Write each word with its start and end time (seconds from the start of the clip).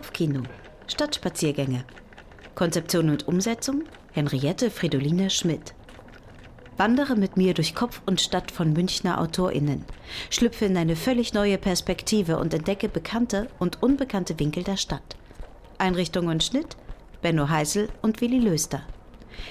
Kopfkino. 0.00 0.44
Stadtspaziergänge. 0.86 1.84
Konzeption 2.54 3.10
und 3.10 3.28
Umsetzung 3.28 3.84
Henriette 4.12 4.70
Fridoline 4.70 5.28
Schmidt. 5.28 5.74
Wandere 6.78 7.16
mit 7.16 7.36
mir 7.36 7.52
durch 7.52 7.74
Kopf 7.74 8.00
und 8.06 8.18
Stadt 8.18 8.50
von 8.50 8.72
Münchner 8.72 9.20
AutorInnen. 9.20 9.84
Schlüpfe 10.30 10.64
in 10.64 10.78
eine 10.78 10.96
völlig 10.96 11.34
neue 11.34 11.58
Perspektive 11.58 12.38
und 12.38 12.54
entdecke 12.54 12.88
bekannte 12.88 13.48
und 13.58 13.82
unbekannte 13.82 14.38
Winkel 14.38 14.62
der 14.62 14.78
Stadt. 14.78 15.16
Einrichtung 15.76 16.28
und 16.28 16.42
Schnitt 16.42 16.78
Benno 17.20 17.50
Heisel 17.50 17.90
und 18.00 18.22
Willi 18.22 18.38
Löster. 18.38 18.80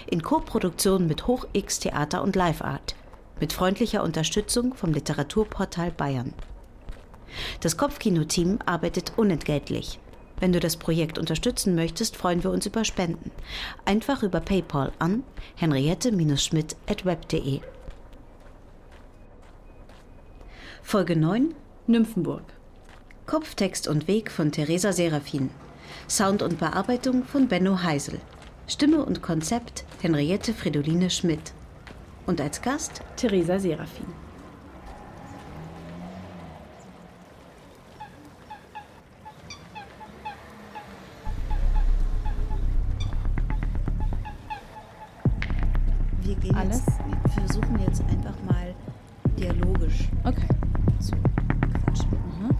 In 0.07 0.23
Koproduktion 0.23 1.05
mit 1.05 1.27
Hoch 1.27 1.45
X 1.53 1.77
Theater 1.77 2.23
und 2.23 2.35
Live 2.35 2.63
Art. 2.63 2.95
Mit 3.39 3.53
freundlicher 3.53 4.01
Unterstützung 4.01 4.73
vom 4.73 4.93
Literaturportal 4.93 5.91
Bayern. 5.91 6.33
Das 7.61 7.77
Kopfkino-Team 7.77 8.57
arbeitet 8.65 9.13
unentgeltlich. 9.15 9.99
Wenn 10.39 10.53
du 10.53 10.59
das 10.59 10.77
Projekt 10.77 11.17
unterstützen 11.17 11.75
möchtest, 11.75 12.15
freuen 12.15 12.43
wir 12.43 12.51
uns 12.51 12.65
über 12.65 12.85
Spenden. 12.85 13.31
Einfach 13.85 14.23
über 14.23 14.39
PayPal 14.39 14.91
an 14.99 15.23
henriette-schmidt.web.de. 15.55 17.59
Folge 20.81 21.15
9 21.15 21.53
Nymphenburg. 21.87 22.43
Kopftext 23.25 23.87
und 23.87 24.07
Weg 24.07 24.31
von 24.31 24.51
Theresa 24.51 24.91
Serafin. 24.91 25.51
Sound 26.07 26.41
und 26.41 26.59
Bearbeitung 26.59 27.25
von 27.25 27.47
Benno 27.47 27.83
Heisel. 27.83 28.19
Stimme 28.67 29.03
und 29.03 29.21
Konzept 29.21 29.83
Henriette 30.01 30.53
Fridoline 30.53 31.09
Schmidt. 31.09 31.53
Und 32.25 32.41
als 32.41 32.61
Gast 32.61 33.01
Theresa 33.17 33.59
Serafin. 33.59 34.05
Wir 46.21 46.35
gehen 46.49 46.57
Alles? 46.57 46.83
jetzt, 46.85 46.99
wir 47.05 47.31
versuchen 47.31 47.79
jetzt 47.79 48.01
einfach 48.01 48.35
mal 48.43 48.73
dialogisch 49.37 50.09
Okay. 50.23 50.47
zu 50.99 51.11
quatschen. 51.83 52.09
Mhm. 52.11 52.57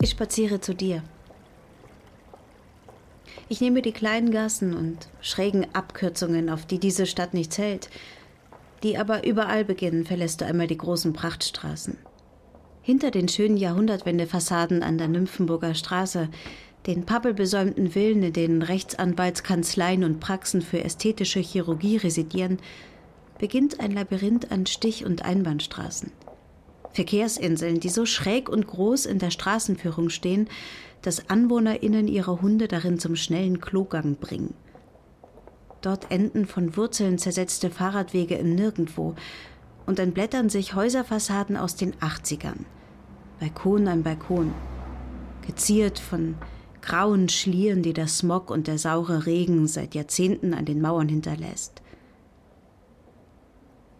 Ich 0.00 0.10
spaziere 0.10 0.60
zu 0.60 0.74
dir. 0.74 1.02
Ich 3.48 3.60
nehme 3.60 3.82
die 3.82 3.92
kleinen 3.92 4.30
Gassen 4.30 4.74
und 4.74 5.08
schrägen 5.20 5.66
Abkürzungen, 5.74 6.50
auf 6.50 6.66
die 6.66 6.78
diese 6.78 7.06
Stadt 7.06 7.34
nicht 7.34 7.52
zählt, 7.52 7.88
die 8.82 8.98
aber 8.98 9.24
überall 9.26 9.64
beginnen, 9.64 10.04
verlässt 10.04 10.40
du 10.40 10.46
einmal 10.46 10.66
die 10.66 10.78
großen 10.78 11.12
Prachtstraßen. 11.12 11.96
Hinter 12.86 13.10
den 13.10 13.28
schönen 13.28 13.56
Jahrhundertwendefassaden 13.56 14.82
an 14.82 14.98
der 14.98 15.08
Nymphenburger 15.08 15.74
Straße, 15.74 16.28
den 16.86 17.06
pappelbesäumten 17.06 17.92
Villen, 17.92 18.22
in 18.22 18.34
denen 18.34 18.60
Rechtsanwaltskanzleien 18.60 20.04
und 20.04 20.20
Praxen 20.20 20.60
für 20.60 20.84
ästhetische 20.84 21.40
Chirurgie 21.40 21.96
residieren, 21.96 22.58
beginnt 23.38 23.80
ein 23.80 23.90
Labyrinth 23.90 24.52
an 24.52 24.66
Stich- 24.66 25.06
und 25.06 25.24
Einbahnstraßen. 25.24 26.12
Verkehrsinseln, 26.92 27.80
die 27.80 27.88
so 27.88 28.04
schräg 28.04 28.50
und 28.50 28.66
groß 28.66 29.06
in 29.06 29.18
der 29.18 29.30
Straßenführung 29.30 30.10
stehen, 30.10 30.46
dass 31.00 31.30
AnwohnerInnen 31.30 32.06
ihre 32.06 32.42
Hunde 32.42 32.68
darin 32.68 32.98
zum 32.98 33.16
schnellen 33.16 33.62
Klogang 33.62 34.16
bringen. 34.16 34.52
Dort 35.80 36.10
enden 36.10 36.44
von 36.44 36.76
Wurzeln 36.76 37.16
zersetzte 37.16 37.70
Fahrradwege 37.70 38.34
im 38.34 38.54
Nirgendwo 38.54 39.14
und 39.86 39.98
entblättern 39.98 40.48
sich 40.48 40.74
Häuserfassaden 40.74 41.56
aus 41.56 41.76
den 41.76 41.94
80ern. 41.96 42.64
Balkon 43.40 43.88
an 43.88 44.02
Balkon. 44.02 44.52
Geziert 45.46 45.98
von 45.98 46.36
grauen 46.80 47.28
Schlieren, 47.28 47.82
die 47.82 47.92
der 47.92 48.08
Smog 48.08 48.50
und 48.50 48.66
der 48.66 48.78
saure 48.78 49.26
Regen 49.26 49.66
seit 49.66 49.94
Jahrzehnten 49.94 50.54
an 50.54 50.64
den 50.64 50.80
Mauern 50.80 51.08
hinterlässt. 51.08 51.82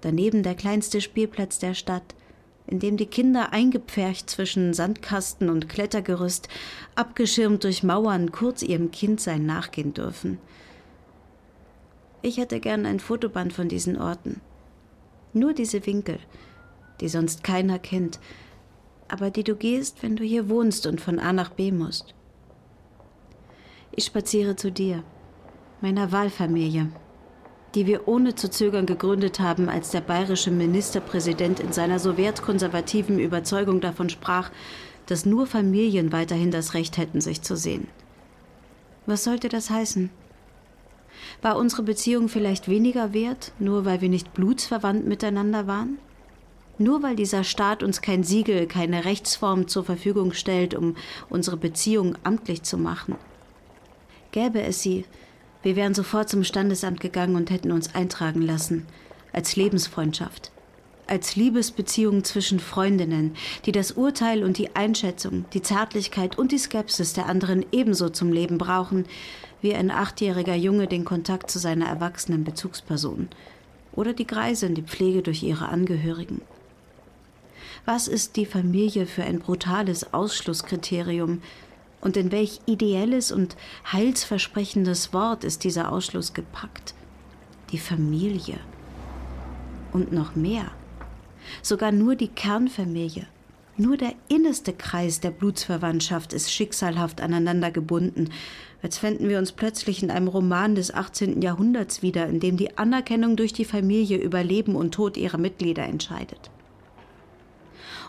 Daneben 0.03 0.43
der 0.43 0.55
kleinste 0.55 1.00
Spielplatz 1.00 1.59
der 1.59 1.75
Stadt, 1.75 2.15
in 2.67 2.78
dem 2.78 2.97
die 2.97 3.06
Kinder 3.06 3.53
eingepfercht 3.53 4.28
zwischen 4.28 4.75
Sandkasten 4.75 5.49
und 5.49 5.69
Klettergerüst, 5.69 6.49
abgeschirmt 6.94 7.65
durch 7.65 7.83
Mauern, 7.83 8.33
kurz 8.33 8.62
ihrem 8.62 8.91
Kindsein 8.91 9.47
nachgehen 9.47 9.94
dürfen. 9.94 10.39
Ich 12.23 12.39
hätte 12.39 12.61
gern 12.61 12.87
ein 12.87 13.00
Fotoband 13.00 13.53
von 13.53 13.69
diesen 13.69 14.00
Orten. 14.00 14.41
Nur 15.34 15.53
diese 15.53 15.84
Winkel, 15.84 16.21
die 17.00 17.09
sonst 17.09 17.43
keiner 17.43 17.81
kennt, 17.81 18.21
aber 19.09 19.31
die 19.31 19.45
du 19.45 19.56
gehst, 19.56 20.03
wenn 20.03 20.17
du 20.17 20.25
hier 20.25 20.49
wohnst 20.49 20.87
und 20.87 21.00
von 21.00 21.19
A 21.19 21.33
nach 21.33 21.50
B 21.50 21.72
musst. 21.72 22.15
Ich 23.91 24.05
spaziere 24.05 24.56
zu 24.56 24.71
dir, 24.71 25.03
meiner 25.81 26.12
Wahlfamilie, 26.12 26.89
die 27.75 27.87
wir 27.87 28.06
ohne 28.06 28.37
zu 28.37 28.49
zögern 28.49 28.87
gegründet 28.87 29.41
haben, 29.41 29.69
als 29.69 29.91
der 29.91 30.00
bayerische 30.00 30.53
Ministerpräsident 30.53 31.59
in 31.59 31.73
seiner 31.73 31.99
so 31.99 32.17
wertkonservativen 32.17 33.19
Überzeugung 33.19 33.81
davon 33.81 34.09
sprach, 34.09 34.50
dass 35.06 35.27
nur 35.27 35.47
Familien 35.49 36.12
weiterhin 36.12 36.53
das 36.53 36.75
Recht 36.75 36.97
hätten, 36.97 37.21
sich 37.21 37.43
zu 37.43 37.56
sehen. 37.56 37.89
Was 39.06 39.25
sollte 39.25 39.49
das 39.49 39.69
heißen? 39.69 40.11
War 41.43 41.57
unsere 41.57 41.83
Beziehung 41.83 42.29
vielleicht 42.29 42.69
weniger 42.69 43.12
wert, 43.12 43.53
nur 43.59 43.85
weil 43.85 44.01
wir 44.01 44.09
nicht 44.09 44.35
blutsverwandt 44.35 45.07
miteinander 45.07 45.67
waren? 45.67 45.99
Nur 46.79 47.03
weil 47.03 47.15
dieser 47.15 47.45
Staat 47.45 47.83
uns 47.83 48.03
kein 48.03 48.25
Siegel, 48.25 48.67
keine 48.67 49.05
Rechtsform 49.05 49.69
zur 49.69 49.85
Verfügung 49.85 50.33
stellt, 50.33 50.75
um 50.75 50.97
unsere 51.29 51.57
Beziehung 51.57 52.17
amtlich 52.25 52.62
zu 52.62 52.79
machen? 52.79 53.15
Gäbe 54.33 54.62
es 54.62 54.83
sie, 54.83 55.05
wir 55.62 55.77
wären 55.77 55.95
sofort 55.95 56.29
zum 56.29 56.45
Standesamt 56.45 57.01
gegangen 57.01 57.37
und 57.37 57.51
hätten 57.51 57.71
uns 57.73 57.95
eintragen 57.95 58.43
lassen, 58.43 58.87
als 59.33 59.56
Lebensfreundschaft, 59.56 60.53
als 61.06 61.37
Liebesbeziehung 61.37 62.25
zwischen 62.25 62.61
Freundinnen, 62.61 63.35
die 63.65 63.73
das 63.73 63.93
Urteil 63.93 64.45
und 64.45 64.59
die 64.59 64.75
Einschätzung, 64.77 65.45
die 65.55 65.62
Zärtlichkeit 65.62 66.37
und 66.37 66.53
die 66.53 66.59
Skepsis 66.59 67.12
der 67.12 67.27
anderen 67.27 67.65
ebenso 67.73 68.09
zum 68.09 68.33
Leben 68.33 68.59
brauchen, 68.59 69.06
wie 69.64 69.75
ein 69.75 69.91
achtjähriger 69.91 70.54
Junge 70.54 70.86
den 70.86 71.06
Kontakt 71.06 71.50
zu 71.50 71.58
seiner 71.58 71.86
erwachsenen 71.86 72.44
Bezugsperson 72.44 73.30
oder 73.92 74.12
die 74.12 74.26
Greisin 74.26 74.75
die 74.75 74.82
Pflege 74.82 75.22
durch 75.22 75.42
ihre 75.42 75.70
Angehörigen. 75.70 76.42
Was 77.86 78.06
ist 78.06 78.36
die 78.36 78.44
Familie 78.44 79.06
für 79.06 79.25
ein 79.25 79.38
brutales 79.38 80.12
Ausschlusskriterium 80.12 81.41
und 82.02 82.19
in 82.19 82.30
welch 82.30 82.60
ideelles 82.66 83.32
und 83.32 83.56
heilsversprechendes 83.91 85.14
Wort 85.14 85.44
ist 85.44 85.64
dieser 85.64 85.91
Ausschluss 85.91 86.34
gepackt? 86.34 86.92
Die 87.72 87.78
Familie. 87.78 88.58
Und 89.94 90.12
noch 90.12 90.34
mehr. 90.34 90.72
Sogar 91.62 91.91
nur 91.91 92.16
die 92.16 92.28
Kernfamilie. 92.28 93.26
Nur 93.77 93.97
der 93.97 94.15
innerste 94.29 94.73
Kreis 94.73 95.19
der 95.19 95.31
Blutsverwandtschaft 95.31 96.33
ist 96.33 96.53
schicksalhaft 96.53 97.21
aneinander 97.21 97.73
gebunden, 97.73 98.31
als 98.83 98.99
fänden 98.99 99.29
wir 99.29 99.39
uns 99.39 99.51
plötzlich 99.51 100.03
in 100.03 100.12
einem 100.12 100.29
Roman 100.29 100.77
des 100.77 100.95
18. 100.95 101.43
Jahrhunderts 101.43 102.01
wieder, 102.01 102.27
in 102.27 102.39
dem 102.39 102.57
die 102.57 102.79
Anerkennung 102.79 103.35
durch 103.35 103.53
die 103.53 103.65
Familie 103.65 104.19
über 104.19 104.44
Leben 104.44 104.76
und 104.76 104.93
Tod 104.93 105.17
ihrer 105.17 105.38
Mitglieder 105.38 105.82
entscheidet. 105.82 106.50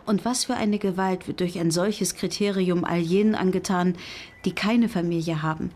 Und 0.06 0.24
was 0.24 0.46
für 0.46 0.54
eine 0.54 0.78
Gewalt 0.78 1.28
wird 1.28 1.40
durch 1.40 1.58
ein 1.58 1.72
solches 1.72 2.14
Kriterium 2.14 2.86
all 2.86 3.00
jenen 3.00 3.34
angetan, 3.34 3.96
die 4.44 4.54
keine 4.54 4.88
Familie 4.88 5.42
haben 5.42 5.72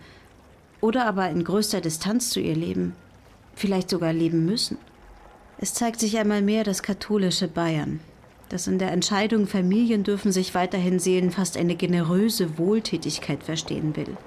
oder 0.81 1.07
aber 1.07 1.29
in 1.29 1.43
größter 1.43 1.81
Distanz 1.81 2.29
zu 2.29 2.39
ihr 2.39 2.55
leben, 2.55 2.93
vielleicht 3.55 3.89
sogar 3.89 4.13
leben 4.13 4.45
müssen. 4.45 4.77
Es 5.57 5.73
zeigt 5.73 5.99
sich 5.99 6.17
einmal 6.19 6.43
mehr 6.43 6.63
das 6.63 6.83
katholische 6.83 7.47
Bayern, 7.47 7.99
das 8.49 8.67
in 8.67 8.79
der 8.79 8.91
Entscheidung, 8.91 9.45
Familien 9.47 10.03
dürfen 10.03 10.31
sich 10.31 10.55
weiterhin 10.55 10.99
sehen, 10.99 11.31
fast 11.31 11.55
eine 11.55 11.75
generöse 11.75 12.57
Wohltätigkeit 12.57 13.43
verstehen 13.43 13.95
will. 13.95 14.17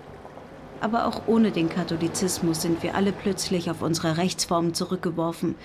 Aber 0.80 1.06
auch 1.06 1.22
ohne 1.26 1.50
den 1.50 1.68
Katholizismus 1.68 2.62
sind 2.62 2.82
wir 2.82 2.94
alle 2.94 3.12
plötzlich 3.12 3.70
auf 3.70 3.82
unsere 3.82 4.16
Rechtsformen 4.16 4.74
zurückgeworfen, 4.74 5.56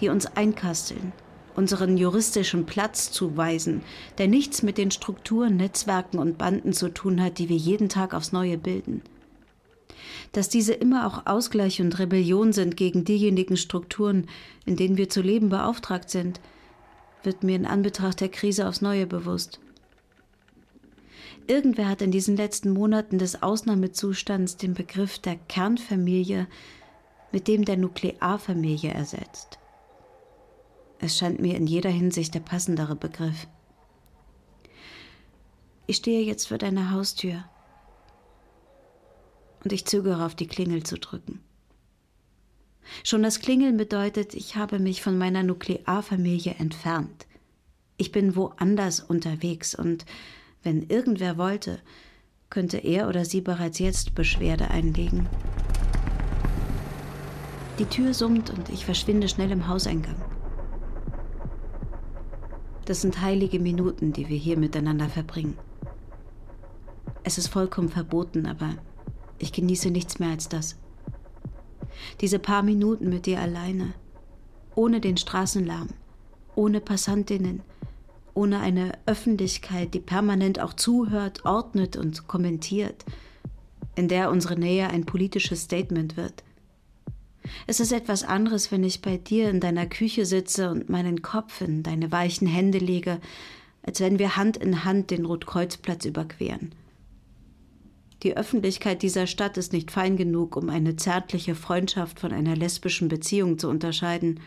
die 0.00 0.08
uns 0.08 0.26
einkasteln, 0.26 1.12
unseren 1.54 1.96
juristischen 1.96 2.66
Platz 2.66 3.10
zuweisen, 3.10 3.82
der 4.18 4.28
nichts 4.28 4.62
mit 4.62 4.78
den 4.78 4.90
Strukturen, 4.90 5.56
Netzwerken 5.56 6.18
und 6.18 6.38
Banden 6.38 6.72
zu 6.72 6.88
tun 6.88 7.22
hat, 7.22 7.38
die 7.38 7.48
wir 7.48 7.56
jeden 7.56 7.88
Tag 7.88 8.14
aufs 8.14 8.32
Neue 8.32 8.58
bilden. 8.58 9.02
Dass 10.32 10.48
diese 10.48 10.74
immer 10.74 11.06
auch 11.06 11.26
Ausgleich 11.26 11.80
und 11.80 11.98
Rebellion 11.98 12.52
sind 12.52 12.76
gegen 12.76 13.04
diejenigen 13.04 13.56
Strukturen, 13.56 14.26
in 14.66 14.76
denen 14.76 14.96
wir 14.96 15.08
zu 15.08 15.22
leben 15.22 15.48
beauftragt 15.48 16.10
sind, 16.10 16.40
wird 17.26 17.42
mir 17.42 17.56
in 17.56 17.66
Anbetracht 17.66 18.20
der 18.20 18.30
Krise 18.30 18.66
aufs 18.66 18.80
Neue 18.80 19.06
bewusst. 19.06 19.60
Irgendwer 21.46 21.88
hat 21.88 22.00
in 22.00 22.10
diesen 22.10 22.36
letzten 22.36 22.70
Monaten 22.70 23.18
des 23.18 23.42
Ausnahmezustands 23.42 24.56
den 24.56 24.74
Begriff 24.74 25.18
der 25.18 25.36
Kernfamilie 25.36 26.46
mit 27.32 27.48
dem 27.48 27.64
der 27.64 27.76
Nuklearfamilie 27.76 28.90
ersetzt. 28.90 29.58
Es 30.98 31.18
scheint 31.18 31.40
mir 31.40 31.56
in 31.56 31.66
jeder 31.66 31.90
Hinsicht 31.90 32.34
der 32.34 32.40
passendere 32.40 32.96
Begriff. 32.96 33.46
Ich 35.86 35.96
stehe 35.96 36.24
jetzt 36.24 36.48
vor 36.48 36.58
deiner 36.58 36.90
Haustür 36.90 37.44
und 39.62 39.72
ich 39.72 39.84
zögere 39.84 40.24
auf 40.24 40.34
die 40.34 40.48
Klingel 40.48 40.82
zu 40.82 40.96
drücken. 40.98 41.40
Schon 43.04 43.22
das 43.22 43.40
Klingeln 43.40 43.76
bedeutet, 43.76 44.34
ich 44.34 44.56
habe 44.56 44.78
mich 44.78 45.02
von 45.02 45.18
meiner 45.18 45.42
Nuklearfamilie 45.42 46.54
entfernt. 46.58 47.26
Ich 47.96 48.12
bin 48.12 48.36
woanders 48.36 49.00
unterwegs 49.00 49.74
und 49.74 50.04
wenn 50.62 50.82
irgendwer 50.82 51.38
wollte, 51.38 51.80
könnte 52.50 52.78
er 52.78 53.08
oder 53.08 53.24
sie 53.24 53.40
bereits 53.40 53.78
jetzt 53.78 54.14
Beschwerde 54.14 54.70
einlegen. 54.70 55.28
Die 57.78 57.84
Tür 57.84 58.14
summt 58.14 58.50
und 58.50 58.68
ich 58.70 58.84
verschwinde 58.84 59.28
schnell 59.28 59.50
im 59.50 59.68
Hauseingang. 59.68 60.16
Das 62.86 63.02
sind 63.02 63.20
heilige 63.20 63.58
Minuten, 63.58 64.12
die 64.12 64.28
wir 64.28 64.36
hier 64.38 64.56
miteinander 64.56 65.08
verbringen. 65.08 65.58
Es 67.24 67.36
ist 67.36 67.48
vollkommen 67.48 67.88
verboten, 67.88 68.46
aber 68.46 68.76
ich 69.38 69.52
genieße 69.52 69.90
nichts 69.90 70.18
mehr 70.18 70.30
als 70.30 70.48
das. 70.48 70.76
Diese 72.20 72.38
paar 72.38 72.62
Minuten 72.62 73.08
mit 73.08 73.26
dir 73.26 73.40
alleine, 73.40 73.94
ohne 74.74 75.00
den 75.00 75.16
Straßenlärm, 75.16 75.88
ohne 76.54 76.80
Passantinnen, 76.80 77.62
ohne 78.34 78.60
eine 78.60 78.92
Öffentlichkeit, 79.06 79.94
die 79.94 80.00
permanent 80.00 80.60
auch 80.60 80.74
zuhört, 80.74 81.44
ordnet 81.44 81.96
und 81.96 82.28
kommentiert, 82.28 83.04
in 83.94 84.08
der 84.08 84.30
unsere 84.30 84.58
Nähe 84.58 84.88
ein 84.88 85.06
politisches 85.06 85.62
Statement 85.62 86.16
wird. 86.16 86.44
Es 87.66 87.80
ist 87.80 87.92
etwas 87.92 88.24
anderes, 88.24 88.70
wenn 88.70 88.84
ich 88.84 89.02
bei 89.02 89.16
dir 89.16 89.48
in 89.48 89.60
deiner 89.60 89.86
Küche 89.86 90.26
sitze 90.26 90.70
und 90.70 90.88
meinen 90.88 91.22
Kopf 91.22 91.60
in 91.60 91.82
deine 91.82 92.12
weichen 92.12 92.46
Hände 92.46 92.78
lege, 92.78 93.20
als 93.82 94.00
wenn 94.00 94.18
wir 94.18 94.36
Hand 94.36 94.56
in 94.56 94.84
Hand 94.84 95.10
den 95.10 95.24
Rotkreuzplatz 95.24 96.04
überqueren. 96.04 96.72
Die 98.22 98.36
Öffentlichkeit 98.36 99.02
dieser 99.02 99.26
Stadt 99.26 99.56
ist 99.58 99.72
nicht 99.72 99.90
fein 99.90 100.16
genug, 100.16 100.56
um 100.56 100.70
eine 100.70 100.96
zärtliche 100.96 101.54
Freundschaft 101.54 102.18
von 102.18 102.32
einer 102.32 102.56
lesbischen 102.56 103.08
Beziehung 103.08 103.58
zu 103.58 103.68
unterscheiden. 103.68 104.40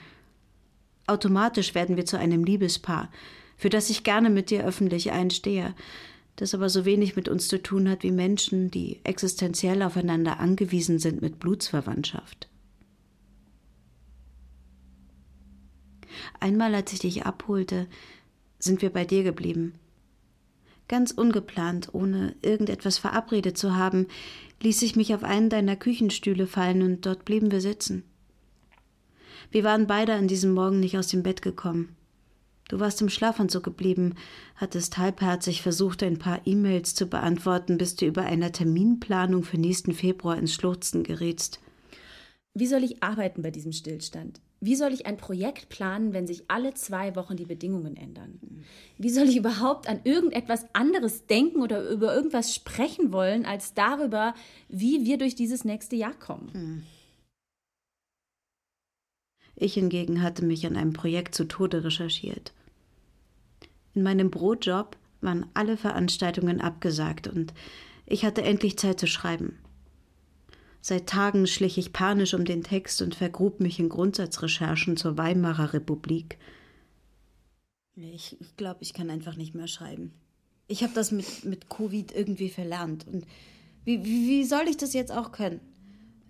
Automatisch 1.06 1.75
werden 1.75 1.95
wir 1.95 2.06
zu 2.06 2.18
einem 2.18 2.44
Liebespaar, 2.44 3.10
für 3.57 3.69
das 3.69 3.89
ich 3.89 4.04
gerne 4.04 4.30
mit 4.30 4.50
dir 4.50 4.66
öffentlich 4.66 5.12
einstehe, 5.12 5.75
das 6.36 6.54
aber 6.54 6.69
so 6.69 6.86
wenig 6.86 7.16
mit 7.16 7.27
uns 7.27 7.48
zu 7.48 7.62
tun 7.62 7.89
hat 7.89 8.04
wie 8.04 8.12
Menschen, 8.12 8.71
die 8.71 9.00
existenziell 9.04 9.83
aufeinander 9.83 10.39
angewiesen 10.39 10.98
sind 10.98 11.21
mit 11.21 11.39
Blutsverwandtschaft. 11.39 12.48
Einmal, 16.39 16.74
als 16.74 16.94
ich 16.94 17.00
dich 17.00 17.25
abholte, 17.25 17.88
sind 18.57 18.81
wir 18.81 18.89
bei 18.89 19.06
dir 19.06 19.24
geblieben. 19.24 19.74
Ganz 20.90 21.12
ungeplant, 21.12 21.94
ohne 21.94 22.36
irgendetwas 22.42 22.98
verabredet 22.98 23.58
zu 23.58 23.76
haben, 23.76 24.08
ließ 24.62 24.82
ich 24.82 24.96
mich 24.96 25.14
auf 25.14 25.24
einen 25.24 25.50
deiner 25.50 25.76
Küchenstühle 25.76 26.48
fallen 26.48 26.82
und 26.82 27.06
dort 27.06 27.24
blieben 27.26 27.52
wir 27.52 27.62
sitzen. 27.62 28.04
Wir 29.52 29.64
waren 29.64 29.88
beide 29.88 30.16
an 30.16 30.28
diesem 30.28 30.52
Morgen 30.52 30.80
nicht 30.80 30.98
aus 30.98 31.08
dem 31.08 31.24
Bett 31.24 31.42
gekommen. 31.44 31.96
Du 32.70 32.80
warst 32.80 33.02
im 33.02 33.10
Schlafanzug 33.10 33.64
geblieben, 33.64 34.16
hattest 34.56 34.98
halbherzig 34.98 35.62
versucht, 35.62 36.04
ein 36.04 36.18
paar 36.18 36.42
E-Mails 36.46 36.96
zu 36.96 37.06
beantworten, 37.06 37.78
bis 37.78 37.96
du 37.96 38.06
über 38.06 38.24
einer 38.24 38.52
Terminplanung 38.52 39.44
für 39.44 39.58
nächsten 39.58 39.94
Februar 39.94 40.38
ins 40.38 40.54
Schluchzen 40.54 41.04
gerätst. 41.04 41.60
Wie 42.56 42.68
soll 42.68 42.84
ich 42.84 43.04
arbeiten 43.04 43.44
bei 43.44 43.52
diesem 43.52 43.72
Stillstand? 43.72 44.42
Wie 44.62 44.76
soll 44.76 44.92
ich 44.92 45.06
ein 45.06 45.16
Projekt 45.16 45.70
planen, 45.70 46.14
wenn 46.14 46.28
sich 46.28 46.44
alle 46.50 46.74
zwei 46.74 47.16
Wochen 47.16 47.38
die 47.38 47.46
Bedingungen 47.46 47.96
ändern? 47.96 48.40
Wie 48.98 49.10
soll 49.10 49.30
ich 49.30 49.38
überhaupt 49.38 49.88
an 49.88 50.02
irgendetwas 50.04 50.66
anderes 50.74 51.26
denken 51.28 51.62
oder 51.62 51.90
über 51.90 52.14
irgendwas 52.14 52.54
sprechen 52.54 53.14
wollen, 53.14 53.46
als 53.46 53.74
darüber, 53.74 54.34
wie 54.68 55.06
wir 55.06 55.18
durch 55.18 55.36
dieses 55.36 55.64
nächste 55.64 55.96
Jahr 55.96 56.14
kommen? 56.14 56.86
Ich 59.56 59.76
hingegen 59.76 60.22
hatte 60.22 60.44
mich 60.44 60.66
an 60.66 60.76
einem 60.76 60.94
Projekt 60.94 61.36
zu 61.36 61.46
Tode 61.46 61.84
recherchiert. 61.86 62.54
In 63.94 64.04
meinem 64.04 64.30
Brotjob 64.30 64.98
waren 65.22 65.46
alle 65.54 65.78
Veranstaltungen 65.78 66.62
abgesagt 66.62 67.28
und 67.28 67.54
ich 68.06 68.26
hatte 68.26 68.42
endlich 68.42 68.78
Zeit 68.78 69.00
zu 69.00 69.08
schreiben. 69.08 69.58
Seit 70.81 71.08
Tagen 71.08 71.46
schlich 71.46 71.78
ich 71.78 71.92
panisch 71.92 72.34
um 72.34 72.46
den 72.46 72.64
Text 72.64 73.02
und 73.02 73.16
vergrub 73.16 73.60
mich 73.60 73.80
in 73.80 73.90
Grundsatzrecherchen 73.90 74.96
zur 74.96 75.18
Weimarer 75.18 75.74
Republik. 75.74 76.38
Ich, 77.96 78.38
glaube, 78.56 78.80
ich 78.81 78.94
kann 78.94 79.10
einfach 79.10 79.36
nicht 79.36 79.56
mehr 79.56 79.68
schreiben. 79.68 80.14
Ich 80.68 80.84
habe 80.84 80.94
das 80.94 81.12
mit, 81.12 81.44
mit 81.44 81.70
Covid 81.70 82.14
irgendwie 82.14 82.50
verlernt. 82.50 83.06
Und 83.08 83.26
wie, 83.84 84.06
wie, 84.06 84.28
wie 84.28 84.44
soll 84.46 84.68
ich 84.70 84.78
das 84.78 84.94
jetzt 84.94 85.12
auch 85.12 85.31
können? 85.31 85.60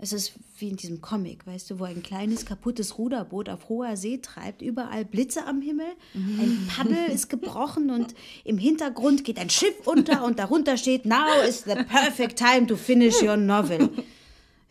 Es 0.02 0.14
ist 0.14 0.34
wie 0.58 0.70
in 0.70 0.78
diesem 0.78 1.02
Comic, 1.02 1.46
weißt 1.46 1.70
du, 1.70 1.80
wo 1.80 1.84
ein 1.84 2.02
kleines 2.02 2.46
kaputtes 2.46 2.98
Ruderboot 2.98 3.50
auf 3.50 3.68
hoher 3.68 3.98
See 3.98 4.20
treibt, 4.20 4.62
überall 4.62 5.04
Blitze 5.04 5.46
am 5.46 5.62
Himmel, 5.62 5.88
ein 6.14 6.68
Paddel 6.76 7.14
ist 7.14 7.30
gebrochen 7.30 7.90
und 7.90 8.16
im 8.46 8.58
Hintergrund 8.58 9.26
geht 9.26 9.38
ein 9.38 9.50
Schiff 9.50 9.76
unter 9.86 10.24
und 10.24 10.40
darunter 10.40 10.78
steht 10.78 11.06
Now 11.06 11.44
is 11.46 11.66
the 11.66 11.76
perfect 11.76 12.40
time 12.40 12.66
to 12.68 12.78
finish 12.78 13.22
your 13.22 13.36
novel. 13.36 13.90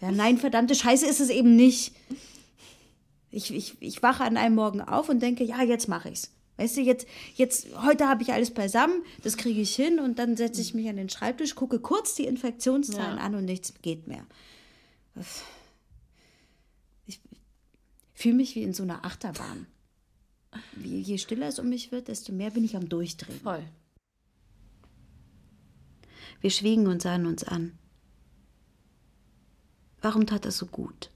Ja, 0.00 0.12
nein, 0.12 0.38
verdammte 0.38 0.74
Scheiße 0.74 1.06
ist 1.06 1.20
es 1.20 1.30
eben 1.30 1.56
nicht. 1.56 1.92
Ich, 3.30 3.52
ich, 3.52 3.76
ich 3.80 4.02
wache 4.02 4.24
an 4.24 4.36
einem 4.36 4.54
Morgen 4.54 4.80
auf 4.80 5.08
und 5.08 5.20
denke, 5.20 5.44
ja, 5.44 5.62
jetzt 5.62 5.88
mache 5.88 6.08
ich's. 6.08 6.30
Weißt 6.56 6.76
du, 6.76 6.80
jetzt, 6.80 7.06
jetzt, 7.36 7.68
heute 7.84 8.08
habe 8.08 8.22
ich 8.22 8.32
alles 8.32 8.52
beisammen, 8.52 9.02
das 9.22 9.36
kriege 9.36 9.60
ich 9.60 9.76
hin 9.76 10.00
und 10.00 10.18
dann 10.18 10.36
setze 10.36 10.60
ich 10.60 10.74
mich 10.74 10.88
an 10.88 10.96
den 10.96 11.08
Schreibtisch, 11.08 11.54
gucke 11.54 11.78
kurz 11.78 12.16
die 12.16 12.26
Infektionszahlen 12.26 13.18
ja. 13.18 13.22
an 13.22 13.36
und 13.36 13.44
nichts 13.44 13.74
geht 13.80 14.08
mehr. 14.08 14.26
Ich 17.06 17.20
fühle 18.14 18.34
mich 18.34 18.56
wie 18.56 18.62
in 18.62 18.74
so 18.74 18.82
einer 18.82 19.04
Achterbahn. 19.04 19.68
Je 20.82 21.18
stiller 21.18 21.46
es 21.46 21.60
um 21.60 21.68
mich 21.68 21.92
wird, 21.92 22.08
desto 22.08 22.32
mehr 22.32 22.50
bin 22.50 22.64
ich 22.64 22.76
am 22.76 22.88
Durchdrehen. 22.88 23.40
Voll. 23.40 23.64
Wir 26.40 26.50
schwiegen 26.50 26.88
und 26.88 27.02
sahen 27.02 27.26
uns 27.26 27.44
an. 27.44 27.77
Warum 30.00 30.26
tat 30.26 30.44
das 30.44 30.58
so 30.58 30.66
gut? 30.66 31.10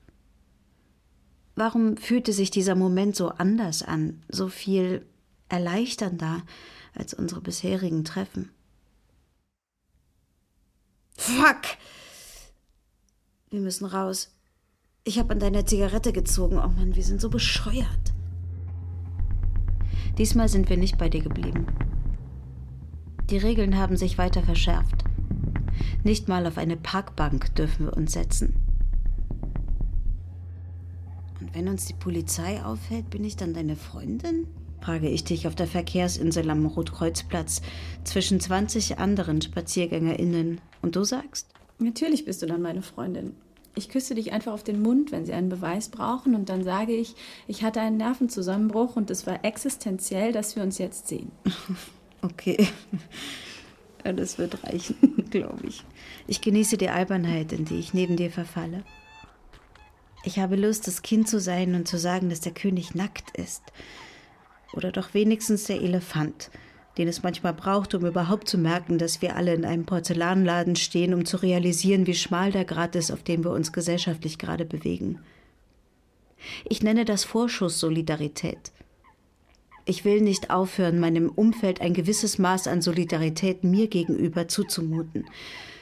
Warum 1.54 1.96
fühlte 1.96 2.32
sich 2.32 2.50
dieser 2.50 2.74
Moment 2.74 3.14
so 3.14 3.28
anders 3.28 3.82
an, 3.82 4.22
so 4.28 4.48
viel 4.48 5.06
erleichternder 5.48 6.42
als 6.94 7.14
unsere 7.14 7.40
bisherigen 7.40 8.04
Treffen? 8.04 8.50
Fuck! 11.16 11.62
Wir 13.50 13.60
müssen 13.60 13.84
raus. 13.84 14.34
Ich 15.04 15.18
habe 15.18 15.32
an 15.32 15.40
deiner 15.40 15.66
Zigarette 15.66 16.12
gezogen. 16.12 16.56
Oh 16.56 16.68
Mann, 16.68 16.94
wir 16.94 17.04
sind 17.04 17.20
so 17.20 17.28
bescheuert. 17.28 18.14
Diesmal 20.16 20.48
sind 20.48 20.70
wir 20.70 20.76
nicht 20.76 20.96
bei 20.96 21.08
dir 21.08 21.22
geblieben. 21.22 21.66
Die 23.30 23.38
Regeln 23.38 23.76
haben 23.76 23.96
sich 23.96 24.18
weiter 24.18 24.42
verschärft. 24.42 25.04
Nicht 26.02 26.28
mal 26.28 26.46
auf 26.46 26.58
eine 26.58 26.76
Parkbank 26.76 27.54
dürfen 27.54 27.86
wir 27.86 27.96
uns 27.96 28.12
setzen. 28.12 28.61
Wenn 31.52 31.68
uns 31.68 31.86
die 31.86 31.94
Polizei 31.94 32.62
aufhält, 32.64 33.10
bin 33.10 33.24
ich 33.24 33.36
dann 33.36 33.52
deine 33.52 33.76
Freundin? 33.76 34.46
frage 34.80 35.08
ich 35.08 35.22
dich 35.22 35.46
auf 35.46 35.54
der 35.54 35.68
Verkehrsinsel 35.68 36.50
am 36.50 36.66
Rotkreuzplatz 36.66 37.62
zwischen 38.04 38.40
20 38.40 38.98
anderen 38.98 39.40
SpaziergängerInnen. 39.40 40.60
Und 40.80 40.96
du 40.96 41.04
sagst? 41.04 41.48
Natürlich 41.78 42.24
bist 42.24 42.42
du 42.42 42.46
dann 42.46 42.62
meine 42.62 42.82
Freundin. 42.82 43.34
Ich 43.74 43.88
küsse 43.88 44.14
dich 44.14 44.32
einfach 44.32 44.52
auf 44.52 44.64
den 44.64 44.82
Mund, 44.82 45.12
wenn 45.12 45.24
sie 45.24 45.32
einen 45.32 45.48
Beweis 45.48 45.88
brauchen, 45.88 46.34
und 46.34 46.48
dann 46.48 46.64
sage 46.64 46.92
ich, 46.92 47.14
ich 47.46 47.62
hatte 47.62 47.80
einen 47.80 47.96
Nervenzusammenbruch 47.96 48.96
und 48.96 49.10
es 49.10 49.26
war 49.26 49.44
existenziell, 49.44 50.32
dass 50.32 50.56
wir 50.56 50.62
uns 50.62 50.78
jetzt 50.78 51.08
sehen. 51.08 51.30
Okay. 52.24 52.68
Ja, 54.04 54.12
das 54.12 54.38
wird 54.38 54.62
reichen, 54.62 55.24
glaube 55.30 55.66
ich. 55.66 55.82
Ich 56.28 56.40
genieße 56.40 56.76
die 56.76 56.88
Albernheit, 56.88 57.52
in 57.52 57.64
die 57.64 57.80
ich 57.80 57.94
neben 57.94 58.16
dir 58.16 58.30
verfalle. 58.30 58.84
Ich 60.24 60.38
habe 60.38 60.56
Lust, 60.56 60.86
das 60.86 61.02
Kind 61.02 61.28
zu 61.28 61.40
sein 61.40 61.74
und 61.74 61.88
zu 61.88 61.98
sagen, 61.98 62.30
dass 62.30 62.40
der 62.40 62.52
König 62.52 62.94
nackt 62.94 63.36
ist. 63.36 63.62
Oder 64.72 64.92
doch 64.92 65.14
wenigstens 65.14 65.64
der 65.64 65.80
Elefant, 65.80 66.50
den 66.96 67.08
es 67.08 67.22
manchmal 67.22 67.54
braucht, 67.54 67.94
um 67.94 68.06
überhaupt 68.06 68.48
zu 68.48 68.56
merken, 68.56 68.98
dass 68.98 69.20
wir 69.20 69.36
alle 69.36 69.52
in 69.52 69.64
einem 69.64 69.84
Porzellanladen 69.84 70.76
stehen, 70.76 71.12
um 71.12 71.24
zu 71.24 71.38
realisieren, 71.38 72.06
wie 72.06 72.14
schmal 72.14 72.52
der 72.52 72.64
Grad 72.64 72.94
ist, 72.94 73.10
auf 73.10 73.22
dem 73.22 73.44
wir 73.44 73.50
uns 73.50 73.72
gesellschaftlich 73.72 74.38
gerade 74.38 74.64
bewegen. 74.64 75.18
Ich 76.68 76.82
nenne 76.82 77.04
das 77.04 77.24
Vorschusssolidarität. 77.24 78.72
Ich 79.84 80.04
will 80.04 80.20
nicht 80.20 80.50
aufhören, 80.50 81.00
meinem 81.00 81.28
Umfeld 81.28 81.80
ein 81.80 81.94
gewisses 81.94 82.38
Maß 82.38 82.68
an 82.68 82.82
Solidarität 82.82 83.64
mir 83.64 83.88
gegenüber 83.88 84.46
zuzumuten. 84.46 85.26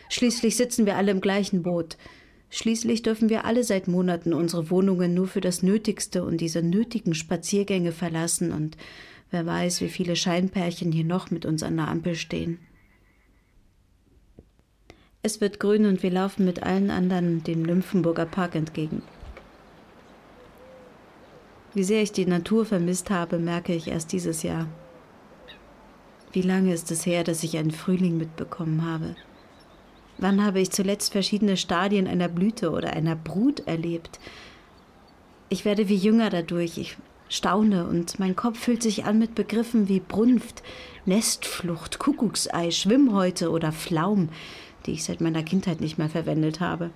Schließlich 0.09 0.56
sitzen 0.56 0.87
wir 0.87 0.97
alle 0.97 1.11
im 1.11 1.20
gleichen 1.20 1.62
Boot. 1.62 1.99
Schließlich 2.50 3.02
dürfen 3.02 3.28
wir 3.28 3.45
alle 3.45 3.62
seit 3.62 3.87
Monaten 3.87 4.35
unsere 4.35 4.71
Wohnungen 4.71 5.14
nur 5.14 5.28
für 5.28 5.40
das 5.40 5.62
Nötigste 5.62 6.25
und 6.25 6.40
diese 6.40 6.62
nötigen 6.62 7.14
Spaziergänge 7.14 7.92
verlassen 7.92 8.52
und 8.52 8.76
wer 9.30 9.47
weiß, 9.47 9.80
wie 9.80 9.88
viele 9.88 10.16
Scheinpärchen 10.16 10.90
hier 10.90 11.04
noch 11.04 11.30
mit 11.30 11.47
uns 11.47 11.62
an 11.62 11.76
der 11.76 11.88
Ampel 11.88 12.16
stehen. 12.16 12.59
Es 15.23 15.40
wird 15.40 15.61
grün 15.61 15.87
und 15.87 16.02
wir 16.02 16.11
laufen 16.11 16.45
mit 16.45 16.62
allen 16.62 16.90
anderen 16.90 17.45
dem 17.45 17.62
Nymphenburger 17.62 18.26
Park 18.26 18.57
entgegen. 18.57 19.02
Wie 21.73 21.85
sehr 21.85 22.02
ich 22.02 22.11
die 22.11 22.26
Natur 22.26 22.64
vermisst 22.64 23.11
habe, 23.11 23.38
merke 23.38 23.73
ich 23.75 23.87
erst 23.88 24.12
dieses 24.12 24.42
Jahr. 24.42 24.66
Wie 26.33 26.42
lange 26.42 26.73
ist 26.73 26.90
es 26.90 27.07
her, 27.07 27.23
dass 27.23 27.45
ich 27.45 27.57
einen 27.59 27.71
Frühling 27.71 28.16
mitbekommen 28.16 28.85
habe? 28.85 29.14
Wann 30.20 30.44
habe 30.44 30.60
ich 30.60 30.70
zuletzt 30.70 31.12
verschiedene 31.12 31.56
Stadien 31.56 32.06
einer 32.06 32.28
Blüte 32.28 32.72
oder 32.72 32.92
einer 32.92 33.16
Brut 33.16 33.60
erlebt? 33.60 34.20
Ich 35.48 35.64
werde 35.64 35.88
wie 35.88 35.96
jünger 35.96 36.28
dadurch, 36.28 36.76
ich 36.76 36.98
staune 37.30 37.86
und 37.86 38.18
mein 38.18 38.36
Kopf 38.36 38.58
füllt 38.58 38.82
sich 38.82 39.06
an 39.06 39.18
mit 39.18 39.34
Begriffen 39.34 39.88
wie 39.88 40.00
Brunft, 40.00 40.62
Nestflucht, 41.06 41.98
Kuckucksei, 41.98 42.70
Schwimmhäute 42.70 43.50
oder 43.50 43.72
Flaum, 43.72 44.28
die 44.84 44.92
ich 44.92 45.04
seit 45.04 45.22
meiner 45.22 45.42
Kindheit 45.42 45.80
nicht 45.80 45.96
mehr 45.96 46.10
verwendet 46.10 46.60
habe. 46.60 46.90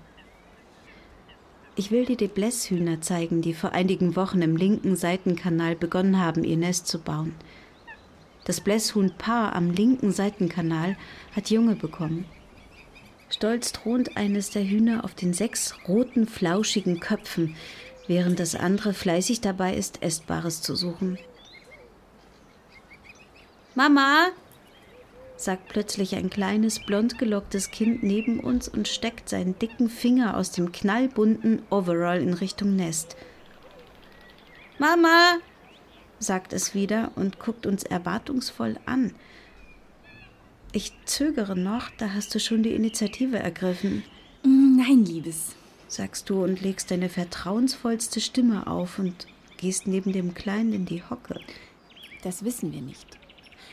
Ich 1.77 1.91
will 1.91 2.05
dir 2.05 2.17
die 2.17 2.29
Blässhühner 2.29 3.01
zeigen, 3.01 3.41
die 3.41 3.55
vor 3.55 3.73
einigen 3.73 4.17
Wochen 4.17 4.43
im 4.43 4.55
linken 4.55 4.97
Seitenkanal 4.97 5.77
begonnen 5.77 6.21
haben, 6.21 6.45
ihr 6.45 6.59
Nest 6.59 6.89
zu 6.89 6.99
bauen. 6.99 7.35
Das 8.45 8.61
Blässhuhnpaar 8.61 9.57
am 9.57 9.71
linken 9.71 10.13
Seitenkanal 10.13 10.99
hat 11.35 11.49
Junge 11.49 11.75
bekommen. 11.75 12.27
Stolz 13.35 13.73
thront 13.73 14.17
eines 14.17 14.51
der 14.51 14.63
Hühner 14.63 15.03
auf 15.03 15.17
den 15.17 15.35
sechs 15.35 15.75
roten, 15.89 16.29
flauschigen 16.29 17.01
Köpfen, 17.01 17.57
während 18.07 18.39
das 18.39 18.55
andere 18.55 18.95
fleißig 18.95 19.41
dabei 19.41 19.75
ist, 19.75 20.05
Essbares 20.05 20.63
zu 20.63 20.77
suchen. 20.77 21.19
Mama, 23.75 24.29
sagt 25.37 25.69
plötzlich 25.69 26.15
ein 26.15 26.31
kleines, 26.31 26.79
blond 26.87 27.19
gelocktes 27.19 27.73
Kind 27.73 28.05
neben 28.05 28.39
uns 28.39 28.69
und 28.69 28.87
steckt 28.87 29.29
seinen 29.29 29.59
dicken 29.59 29.91
Finger 29.91 30.37
aus 30.37 30.53
dem 30.53 30.71
knallbunten 30.71 31.61
Overall 31.71 32.23
in 32.23 32.35
Richtung 32.35 32.77
Nest. 32.77 33.17
Mama, 34.79 35.39
sagt 36.21 36.53
es 36.53 36.73
wieder 36.73 37.11
und 37.17 37.41
guckt 37.41 37.67
uns 37.67 37.83
erwartungsvoll 37.83 38.79
an. 38.87 39.13
Ich 40.77 40.93
zögere 41.05 41.57
noch, 41.57 41.89
da 41.99 42.15
hast 42.15 42.35
du 42.35 42.41
schon 42.41 42.65
die 42.65 42.75
Initiative 42.75 43.39
ergriffen. 43.39 44.03
Mm, 44.43 44.77
nein, 44.77 45.05
Liebes, 45.05 45.55
sagst 45.87 46.29
du 46.29 46.43
und 46.43 46.63
legst 46.63 46.91
deine 46.91 47.09
vertrauensvollste 47.09 48.21
Stimme 48.21 48.67
auf 48.67 48.99
und 48.99 49.29
gehst 49.57 49.87
neben 49.87 50.13
dem 50.13 50.35
Kleinen 50.35 50.73
in 50.73 50.85
die 50.85 51.05
Hocke. 51.09 51.39
Das 52.25 52.45
wissen 52.45 52.73
wir 52.73 52.83
nicht. 52.83 53.07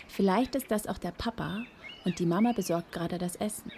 Vielleicht 0.09 0.53
ist 0.53 0.69
das 0.69 0.85
auch 0.85 0.99
der 0.99 1.09
Papa 1.09 1.63
und 2.05 2.19
die 2.19 2.27
Mama 2.27 2.51
besorgt 2.51 2.91
gerade 2.91 3.17
das 3.17 3.35
Essen. 3.35 3.71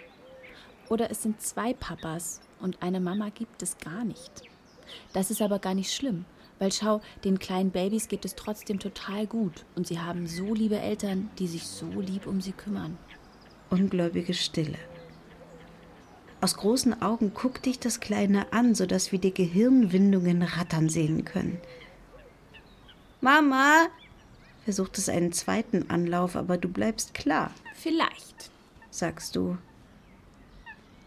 Oder 0.90 1.10
es 1.10 1.22
sind 1.22 1.40
zwei 1.40 1.72
Papas 1.72 2.42
und 2.60 2.82
eine 2.82 3.00
Mama 3.00 3.30
gibt 3.30 3.62
es 3.62 3.78
gar 3.78 4.04
nicht. 4.04 4.42
Das 5.14 5.30
ist 5.30 5.40
aber 5.40 5.60
gar 5.60 5.72
nicht 5.72 5.94
schlimm, 5.94 6.26
weil 6.58 6.72
schau, 6.72 7.00
den 7.24 7.38
kleinen 7.38 7.70
Babys 7.70 8.08
geht 8.08 8.24
es 8.24 8.34
trotzdem 8.34 8.78
total 8.78 9.26
gut 9.26 9.64
und 9.74 9.86
sie 9.86 10.00
haben 10.00 10.26
so 10.26 10.54
liebe 10.54 10.78
Eltern, 10.78 11.30
die 11.38 11.48
sich 11.48 11.66
so 11.66 11.86
lieb 12.00 12.26
um 12.26 12.40
sie 12.40 12.52
kümmern 12.52 12.96
ungläubige 13.74 14.34
Stille. 14.34 14.78
Aus 16.40 16.56
großen 16.56 17.02
Augen 17.02 17.32
guckt 17.34 17.66
dich 17.66 17.80
das 17.80 18.00
Kleine 18.00 18.52
an, 18.52 18.74
sodass 18.74 19.12
wir 19.12 19.18
die 19.18 19.34
Gehirnwindungen 19.34 20.42
rattern 20.42 20.88
sehen 20.88 21.24
können. 21.24 21.58
Mama! 23.20 23.88
versucht 24.64 24.96
es 24.96 25.08
einen 25.08 25.32
zweiten 25.32 25.90
Anlauf, 25.90 26.36
aber 26.36 26.56
du 26.56 26.68
bleibst 26.68 27.14
klar. 27.14 27.50
Vielleicht, 27.74 28.50
sagst 28.90 29.36
du. 29.36 29.58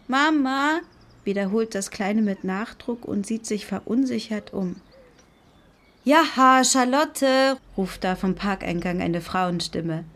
Mama! 0.08 0.80
wiederholt 1.24 1.74
das 1.74 1.90
Kleine 1.90 2.22
mit 2.22 2.44
Nachdruck 2.44 3.04
und 3.04 3.26
sieht 3.26 3.46
sich 3.46 3.66
verunsichert 3.66 4.52
um. 4.52 4.76
Ja, 6.08 6.64
Charlotte! 6.64 7.58
ruft 7.76 8.02
da 8.02 8.16
vom 8.16 8.34
Parkeingang 8.34 9.02
eine 9.02 9.20
Frauenstimme. 9.20 10.06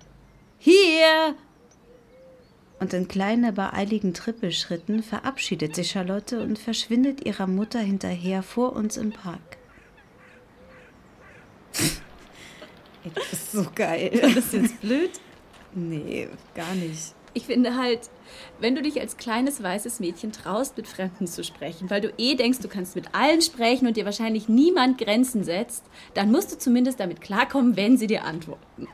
Hier! 0.56 1.34
und 2.80 2.94
in 2.94 3.08
kleinen, 3.08 3.54
beeiligen 3.54 4.14
Trippelschritten 4.14 5.02
verabschiedet 5.02 5.76
sich 5.76 5.90
Charlotte 5.90 6.42
und 6.42 6.58
verschwindet 6.58 7.26
ihrer 7.26 7.46
Mutter 7.46 7.78
hinterher 7.78 8.42
vor 8.42 8.72
uns 8.72 8.96
im 8.96 9.12
Park. 9.12 9.58
das 13.14 13.32
ist 13.34 13.52
so 13.52 13.66
geil. 13.74 14.18
Das 14.34 14.46
ist 14.46 14.52
jetzt 14.54 14.80
blöd? 14.80 15.10
Nee, 15.74 16.26
gar 16.54 16.74
nicht. 16.74 17.14
Ich 17.34 17.46
finde 17.46 17.76
halt, 17.76 18.10
wenn 18.60 18.74
du 18.74 18.82
dich 18.82 19.00
als 19.00 19.16
kleines 19.16 19.62
weißes 19.62 20.00
Mädchen 20.00 20.32
traust, 20.32 20.76
mit 20.76 20.86
Fremden 20.86 21.26
zu 21.26 21.42
sprechen, 21.42 21.88
weil 21.88 22.02
du 22.02 22.12
eh 22.18 22.34
denkst, 22.34 22.58
du 22.60 22.68
kannst 22.68 22.94
mit 22.94 23.14
allen 23.14 23.40
sprechen 23.40 23.86
und 23.86 23.96
dir 23.96 24.04
wahrscheinlich 24.04 24.48
niemand 24.48 24.98
Grenzen 24.98 25.42
setzt, 25.44 25.84
dann 26.14 26.30
musst 26.30 26.52
du 26.52 26.58
zumindest 26.58 27.00
damit 27.00 27.22
klarkommen, 27.22 27.76
wenn 27.76 27.96
sie 27.96 28.06
dir 28.06 28.24
antworten. 28.24 28.88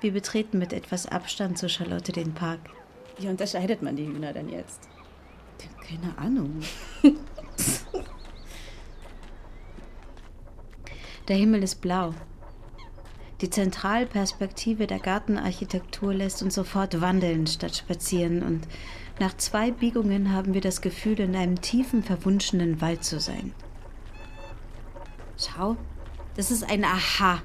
Wir 0.00 0.12
betreten 0.12 0.58
mit 0.58 0.72
etwas 0.72 1.06
Abstand 1.06 1.58
zu 1.58 1.68
Charlotte 1.68 2.12
den 2.12 2.34
Park. 2.34 2.60
Wie 3.18 3.28
unterscheidet 3.28 3.82
man 3.82 3.96
die 3.96 4.06
Hühner 4.06 4.32
denn 4.32 4.48
jetzt? 4.48 4.88
Keine 5.88 6.16
Ahnung. 6.18 6.62
Der 11.28 11.36
Himmel 11.36 11.62
ist 11.62 11.80
blau. 11.80 12.12
Die 13.42 13.50
Zentralperspektive 13.50 14.86
der 14.86 14.98
Gartenarchitektur 14.98 16.14
lässt 16.14 16.42
uns 16.42 16.54
sofort 16.54 17.02
wandeln 17.02 17.46
statt 17.46 17.76
spazieren 17.76 18.42
und 18.42 18.66
nach 19.20 19.36
zwei 19.36 19.70
Biegungen 19.70 20.32
haben 20.32 20.54
wir 20.54 20.62
das 20.62 20.80
Gefühl, 20.80 21.20
in 21.20 21.36
einem 21.36 21.60
tiefen, 21.60 22.02
verwunschenen 22.02 22.80
Wald 22.80 23.04
zu 23.04 23.20
sein. 23.20 23.52
Schau, 25.36 25.76
das 26.34 26.50
ist 26.50 26.64
ein 26.70 26.82
Aha, 26.84 27.42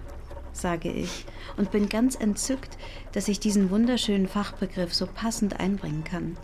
sage 0.54 0.90
ich 0.90 1.26
und 1.58 1.72
bin 1.72 1.90
ganz 1.90 2.16
entzückt, 2.16 2.78
dass 3.12 3.28
ich 3.28 3.42
diesen 3.42 3.70
wunderschönen 3.70 4.30
Fachbegriff 4.30 4.94
so 4.94 5.08
passend 5.08 5.60
einbringen 5.60 6.06
kann. 6.06 6.38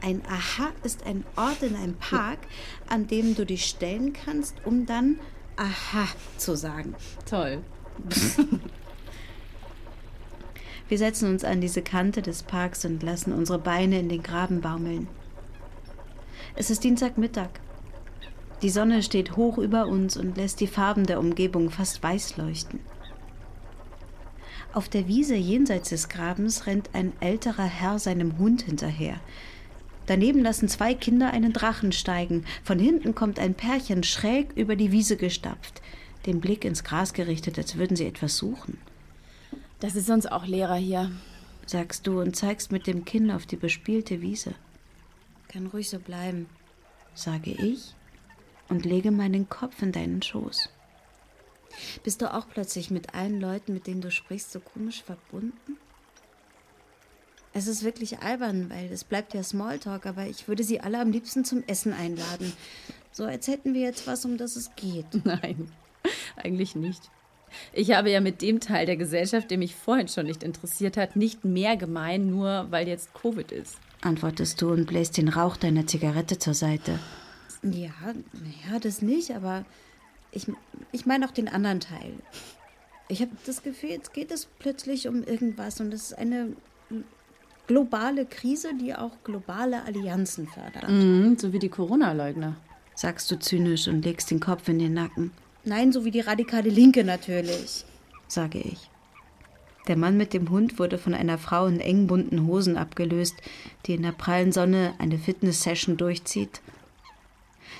Ein 0.00 0.22
Aha 0.26 0.70
ist 0.84 1.04
ein 1.04 1.26
Ort 1.36 1.62
in 1.62 1.76
einem 1.76 1.96
Park, 1.96 2.38
an 2.88 3.06
dem 3.06 3.34
du 3.34 3.44
dich 3.44 3.66
stellen 3.66 4.14
kannst, 4.14 4.64
um 4.64 4.86
dann 4.86 5.20
Aha 5.56 6.08
zu 6.38 6.56
sagen. 6.56 6.94
Toll. 7.28 7.62
Wir 10.88 10.98
setzen 10.98 11.30
uns 11.30 11.44
an 11.44 11.60
diese 11.60 11.82
Kante 11.82 12.20
des 12.20 12.42
Parks 12.42 12.84
und 12.84 13.02
lassen 13.02 13.32
unsere 13.32 13.58
Beine 13.58 14.00
in 14.00 14.08
den 14.08 14.22
Graben 14.22 14.60
baumeln. 14.60 15.06
Es 16.56 16.70
ist 16.70 16.82
Dienstagmittag. 16.82 17.50
Die 18.62 18.70
Sonne 18.70 19.02
steht 19.02 19.36
hoch 19.36 19.56
über 19.58 19.86
uns 19.86 20.16
und 20.16 20.36
lässt 20.36 20.60
die 20.60 20.66
Farben 20.66 21.06
der 21.06 21.20
Umgebung 21.20 21.70
fast 21.70 22.02
weiß 22.02 22.36
leuchten. 22.36 22.80
Auf 24.72 24.88
der 24.88 25.08
Wiese 25.08 25.34
jenseits 25.34 25.88
des 25.88 26.08
Grabens 26.08 26.66
rennt 26.66 26.90
ein 26.92 27.12
älterer 27.20 27.64
Herr 27.64 27.98
seinem 27.98 28.38
Hund 28.38 28.62
hinterher. 28.62 29.20
Daneben 30.06 30.42
lassen 30.42 30.68
zwei 30.68 30.94
Kinder 30.94 31.32
einen 31.32 31.52
Drachen 31.52 31.92
steigen. 31.92 32.44
Von 32.62 32.78
hinten 32.78 33.14
kommt 33.14 33.38
ein 33.38 33.54
Pärchen 33.54 34.02
schräg 34.02 34.52
über 34.56 34.76
die 34.76 34.92
Wiese 34.92 35.16
gestapft, 35.16 35.82
den 36.26 36.40
Blick 36.40 36.64
ins 36.64 36.84
Gras 36.84 37.12
gerichtet, 37.12 37.58
als 37.58 37.76
würden 37.76 37.96
sie 37.96 38.06
etwas 38.06 38.36
suchen. 38.36 38.78
Das 39.80 39.96
ist 39.96 40.10
uns 40.10 40.26
auch 40.26 40.46
Lehrer 40.46 40.76
hier, 40.76 41.10
sagst 41.66 42.06
du 42.06 42.20
und 42.20 42.36
zeigst 42.36 42.72
mit 42.72 42.86
dem 42.86 43.04
Kinn 43.04 43.30
auf 43.30 43.46
die 43.46 43.56
bespielte 43.56 44.20
Wiese. 44.20 44.54
Kann 45.48 45.66
ruhig 45.66 45.88
so 45.88 45.98
bleiben, 45.98 46.46
sage 47.14 47.50
ich 47.50 47.94
und 48.68 48.84
lege 48.84 49.10
meinen 49.10 49.48
Kopf 49.48 49.82
in 49.82 49.92
deinen 49.92 50.22
Schoß. 50.22 50.68
Bist 52.02 52.22
du 52.22 52.32
auch 52.32 52.48
plötzlich 52.48 52.90
mit 52.90 53.14
allen 53.14 53.40
Leuten, 53.40 53.72
mit 53.72 53.86
denen 53.86 54.00
du 54.00 54.10
sprichst, 54.10 54.52
so 54.52 54.60
komisch 54.60 55.02
verbunden? 55.02 55.76
Es 57.52 57.66
ist 57.66 57.82
wirklich 57.82 58.20
albern, 58.20 58.70
weil 58.70 58.92
es 58.92 59.02
bleibt 59.02 59.34
ja 59.34 59.42
Smalltalk, 59.42 60.06
aber 60.06 60.26
ich 60.26 60.46
würde 60.46 60.62
sie 60.62 60.80
alle 60.80 61.00
am 61.00 61.10
liebsten 61.10 61.44
zum 61.44 61.64
Essen 61.66 61.92
einladen. 61.92 62.52
So 63.10 63.24
als 63.24 63.48
hätten 63.48 63.74
wir 63.74 63.80
jetzt 63.80 64.06
was, 64.06 64.24
um 64.24 64.36
das 64.36 64.54
es 64.54 64.74
geht. 64.76 65.06
Nein, 65.24 65.70
eigentlich 66.36 66.74
nicht. 66.74 67.10
Ich 67.72 67.92
habe 67.92 68.10
ja 68.10 68.20
mit 68.20 68.42
dem 68.42 68.60
Teil 68.60 68.86
der 68.86 68.96
Gesellschaft, 68.96 69.50
der 69.50 69.58
mich 69.58 69.74
vorhin 69.74 70.08
schon 70.08 70.26
nicht 70.26 70.42
interessiert 70.42 70.96
hat, 70.96 71.16
nicht 71.16 71.44
mehr 71.44 71.76
gemein, 71.76 72.28
nur 72.28 72.66
weil 72.70 72.86
jetzt 72.86 73.12
Covid 73.14 73.50
ist. 73.50 73.78
Antwortest 74.02 74.62
du 74.62 74.70
und 74.70 74.86
bläst 74.86 75.16
den 75.16 75.28
Rauch 75.28 75.56
deiner 75.56 75.86
Zigarette 75.86 76.38
zur 76.38 76.54
Seite. 76.54 76.98
Ja, 77.62 77.92
naja, 78.04 78.78
das 78.80 79.02
nicht, 79.02 79.32
aber 79.32 79.64
ich, 80.32 80.46
ich 80.92 81.06
meine 81.06 81.26
auch 81.26 81.32
den 81.32 81.48
anderen 81.48 81.80
Teil. 81.80 82.14
Ich 83.08 83.20
habe 83.20 83.32
das 83.44 83.62
Gefühl, 83.62 83.90
jetzt 83.90 84.14
geht 84.14 84.30
es 84.30 84.46
plötzlich 84.46 85.08
um 85.08 85.24
irgendwas 85.24 85.80
und 85.80 85.92
es 85.92 86.12
ist 86.12 86.18
eine 86.18 86.54
globale 87.66 88.24
Krise, 88.24 88.70
die 88.80 88.94
auch 88.94 89.12
globale 89.24 89.84
Allianzen 89.84 90.48
fördert. 90.48 90.88
Mhm, 90.88 91.36
so 91.38 91.52
wie 91.52 91.58
die 91.58 91.68
Corona-Leugner. 91.68 92.56
Sagst 92.94 93.30
du 93.30 93.38
zynisch 93.38 93.88
und 93.88 94.04
legst 94.04 94.30
den 94.30 94.40
Kopf 94.40 94.68
in 94.68 94.78
den 94.78 94.94
Nacken. 94.94 95.32
Nein, 95.64 95.92
so 95.92 96.04
wie 96.04 96.10
die 96.10 96.20
radikale 96.20 96.70
Linke 96.70 97.04
natürlich, 97.04 97.84
sage 98.28 98.58
ich. 98.58 98.90
Der 99.88 99.96
Mann 99.96 100.16
mit 100.16 100.32
dem 100.32 100.50
Hund 100.50 100.78
wurde 100.78 100.98
von 100.98 101.14
einer 101.14 101.38
Frau 101.38 101.66
in 101.66 101.80
eng 101.80 102.06
bunten 102.06 102.46
Hosen 102.46 102.76
abgelöst, 102.76 103.36
die 103.86 103.94
in 103.94 104.02
der 104.02 104.12
prallen 104.12 104.52
Sonne 104.52 104.94
eine 104.98 105.18
Fitness-Session 105.18 105.96
durchzieht. 105.96 106.60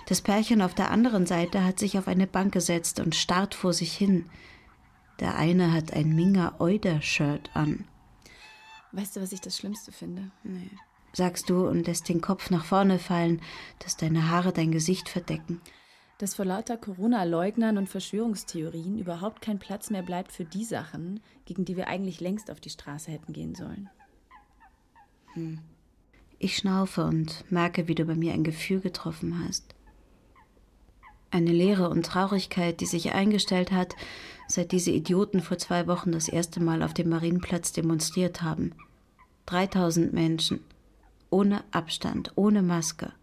Das 0.07 0.21
Pärchen 0.21 0.63
auf 0.63 0.75
der 0.75 0.91
anderen 0.91 1.27
Seite 1.27 1.65
hat 1.65 1.79
sich 1.79 1.99
auf 1.99 2.09
eine 2.09 2.27
Bank 2.27 2.53
gesetzt 2.53 3.01
und 3.01 3.15
starrt 3.15 3.55
vor 3.55 3.73
sich 3.73 3.93
hin. 3.93 4.27
Der 5.21 5.37
eine 5.37 5.73
hat 5.73 5.93
ein 5.93 6.15
Minga 6.15 6.57
Euder-Shirt 6.59 7.51
an. 7.55 7.85
Weißt 8.93 9.17
du, 9.17 9.21
was 9.21 9.33
ich 9.33 9.41
das 9.41 9.57
Schlimmste 9.57 9.93
finde? 9.93 10.31
Nee. 10.43 10.71
Sagst 11.13 11.51
du 11.51 11.67
und 11.67 11.87
lässt 11.87 12.09
den 12.09 12.21
Kopf 12.21 12.51
nach 12.51 12.65
vorne 12.65 12.99
fallen, 12.99 13.41
dass 13.79 13.97
deine 13.97 14.31
Haare 14.31 14.53
dein 14.53 14.73
Gesicht 14.73 15.09
verdecken. 15.09 15.61
Dass 16.21 16.35
vor 16.35 16.45
lauter 16.45 16.77
Corona-Leugnern 16.77 17.79
und 17.79 17.89
Verschwörungstheorien 17.89 18.99
überhaupt 18.99 19.41
kein 19.41 19.59
Platz 19.59 19.89
mehr 19.89 20.03
bleibt 20.03 20.33
für 20.33 20.45
die 20.45 20.67
Sachen, 20.67 21.21
gegen 21.47 21.65
die 21.65 21.79
wir 21.79 21.89
eigentlich 21.89 22.21
längst 22.21 22.50
auf 22.50 22.61
die 22.61 22.69
Straße 22.69 23.11
hätten 23.11 23.33
gehen 23.33 23.55
sollen. 23.55 23.89
Hm. 25.33 25.61
Ich 26.39 26.59
schnaufe 26.59 27.05
und 27.05 27.50
merke, 27.50 27.89
wie 27.89 27.95
du 27.95 28.05
bei 28.05 28.17
mir 28.17 28.35
ein 28.35 28.45
Gefühl 28.45 28.81
getroffen 28.81 29.43
hast. 29.43 29.75
Eine 31.31 31.53
Leere 31.53 31.89
und 31.89 32.05
Traurigkeit, 32.05 32.83
die 32.83 32.87
sich 32.87 33.12
eingestellt 33.12 33.73
hat, 33.73 33.97
seit 34.47 34.73
diese 34.73 34.91
Idioten 34.91 35.41
vor 35.41 35.57
zwei 35.57 35.87
Wochen 35.87 36.12
das 36.12 36.29
erste 36.29 36.61
Mal 36.61 36.83
auf 36.83 36.93
dem 36.93 37.09
Marienplatz 37.09 37.73
demonstriert 37.73 38.43
haben. 38.43 38.73
3000 39.47 40.12
Menschen. 40.12 40.61
Ohne 41.31 41.65
Abstand, 41.71 42.33
ohne 42.35 42.61
Maske. 42.61 43.15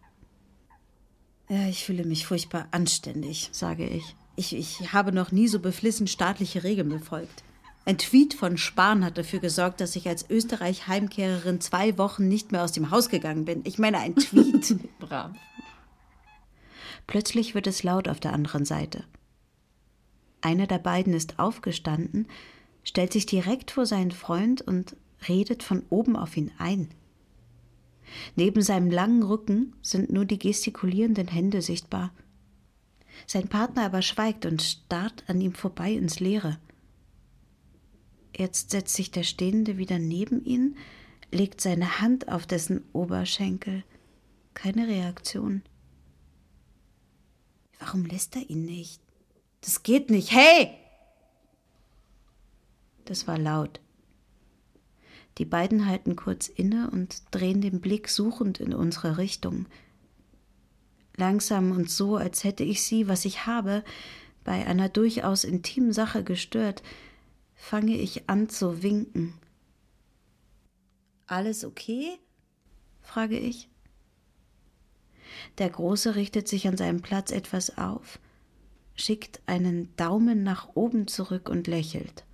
Ich 1.50 1.86
fühle 1.86 2.06
mich 2.06 2.25
furchtbar 2.25 2.68
anständig, 2.72 3.50
sage 3.51 3.88
ich. 3.88 4.16
ich. 4.36 4.54
Ich 4.54 4.94
habe 4.94 5.12
noch 5.12 5.32
nie 5.32 5.48
so 5.48 5.60
beflissen 5.60 6.08
staatliche 6.08 6.63
Regeln 6.63 6.89
befolgt. 6.89 7.44
Ein 7.86 7.98
Tweet 7.98 8.34
von 8.34 8.58
Spahn 8.58 9.06
hat 9.06 9.18
dafür 9.18 9.39
gesorgt, 9.39 9.80
dass 9.80 9.96
ich 9.96 10.10
als 10.10 10.30
Österreich-Heimkehrerin 10.30 11.62
zwei 11.62 11.98
Wochen 11.98 12.27
nicht 12.27 12.51
mehr 12.51 12.66
aus 12.66 12.74
dem 12.74 12.92
Haus 12.92 13.08
gegangen 13.08 13.46
bin. 13.46 13.62
Ich 13.63 13.80
meine, 13.80 14.00
ein 14.00 14.16
Tweet. 14.16 14.77
Brav. 15.00 15.32
Plötzlich 17.08 17.56
wird 17.56 17.66
es 17.66 17.84
laut 17.84 18.10
auf 18.10 18.20
der 18.20 18.34
anderen 18.34 18.66
Seite. 18.66 19.06
Einer 20.42 20.68
der 20.68 20.80
beiden 20.80 21.13
ist 21.13 21.39
aufgestanden, 21.39 22.27
stellt 22.84 23.13
sich 23.13 23.25
direkt 23.25 23.72
vor 23.72 23.86
seinen 23.86 24.12
Freund 24.12 24.62
und 24.62 24.98
redet 25.30 25.63
von 25.63 25.84
oben 25.89 26.18
auf 26.18 26.36
ihn 26.36 26.51
ein. 26.58 26.89
Neben 28.38 28.62
seinem 28.62 28.91
langen 28.91 29.24
Rücken 29.24 29.75
sind 29.82 30.13
nur 30.13 30.24
die 30.24 30.38
gestikulierenden 30.38 31.27
Hände 31.27 31.63
sichtbar. 31.63 32.13
Sein 33.25 33.48
Partner 33.48 33.84
aber 33.84 34.03
schweigt 34.03 34.46
und 34.46 34.62
starrt 34.62 35.24
an 35.27 35.41
ihm 35.41 35.53
vorbei 35.53 35.94
ins 35.94 36.20
Leere. 36.20 36.60
Jetzt 38.36 38.70
setzt 38.70 38.94
sich 38.94 39.10
der 39.10 39.24
Stehende 39.24 39.79
wieder 39.79 39.98
neben 39.98 40.46
ihn, 40.46 40.77
legt 41.32 41.62
seine 41.62 42.00
Hand 42.00 42.29
auf 42.29 42.46
dessen 42.46 42.84
Oberschenkel. 42.94 43.84
Keine 44.53 44.88
Reaktion. 44.88 45.63
Warum 47.79 48.06
lässt 48.06 48.36
er 48.36 48.48
ihn 48.48 48.65
nicht? 48.65 49.01
Das 49.62 49.82
geht 49.82 50.12
nicht. 50.12 50.32
Hey! 50.32 50.77
Das 53.05 53.25
war 53.25 53.40
laut. 53.40 53.79
Die 55.38 55.46
beiden 55.46 55.86
halten 55.86 56.16
kurz 56.16 56.48
inne 56.48 56.90
und 56.90 57.24
drehen 57.32 57.62
den 57.62 57.80
Blick 57.80 58.10
suchend 58.10 58.60
in 58.60 58.74
unsere 58.74 59.18
Richtung. 59.18 59.68
Langsam 61.16 61.72
und 61.72 61.90
so, 61.90 62.16
als 62.16 62.44
hätte 62.44 62.64
ich 62.64 62.84
sie, 62.84 63.08
was 63.08 63.26
ich 63.26 63.46
habe, 63.46 63.84
bei 64.44 64.66
einer 64.66 64.90
durchaus 64.90 65.44
intimen 65.44 65.94
Sache 65.94 66.24
gestört, 66.24 66.82
fange 67.56 67.98
ich 67.98 68.30
an 68.30 68.50
zu 68.50 68.82
winken. 68.82 69.34
Alles 71.28 71.66
okay? 71.66 72.18
frage 73.02 73.38
ich. 73.38 73.70
Der 75.58 75.70
Große 75.70 76.16
richtet 76.16 76.48
sich 76.48 76.68
an 76.68 76.78
seinem 76.78 77.02
Platz 77.02 77.32
etwas 77.32 77.78
auf, 77.78 78.20
schickt 78.96 79.42
einen 79.46 79.96
Daumen 79.98 80.44
nach 80.44 80.70
oben 80.76 81.08
zurück 81.08 81.50
und 81.50 81.68
lächelt. 81.68 82.26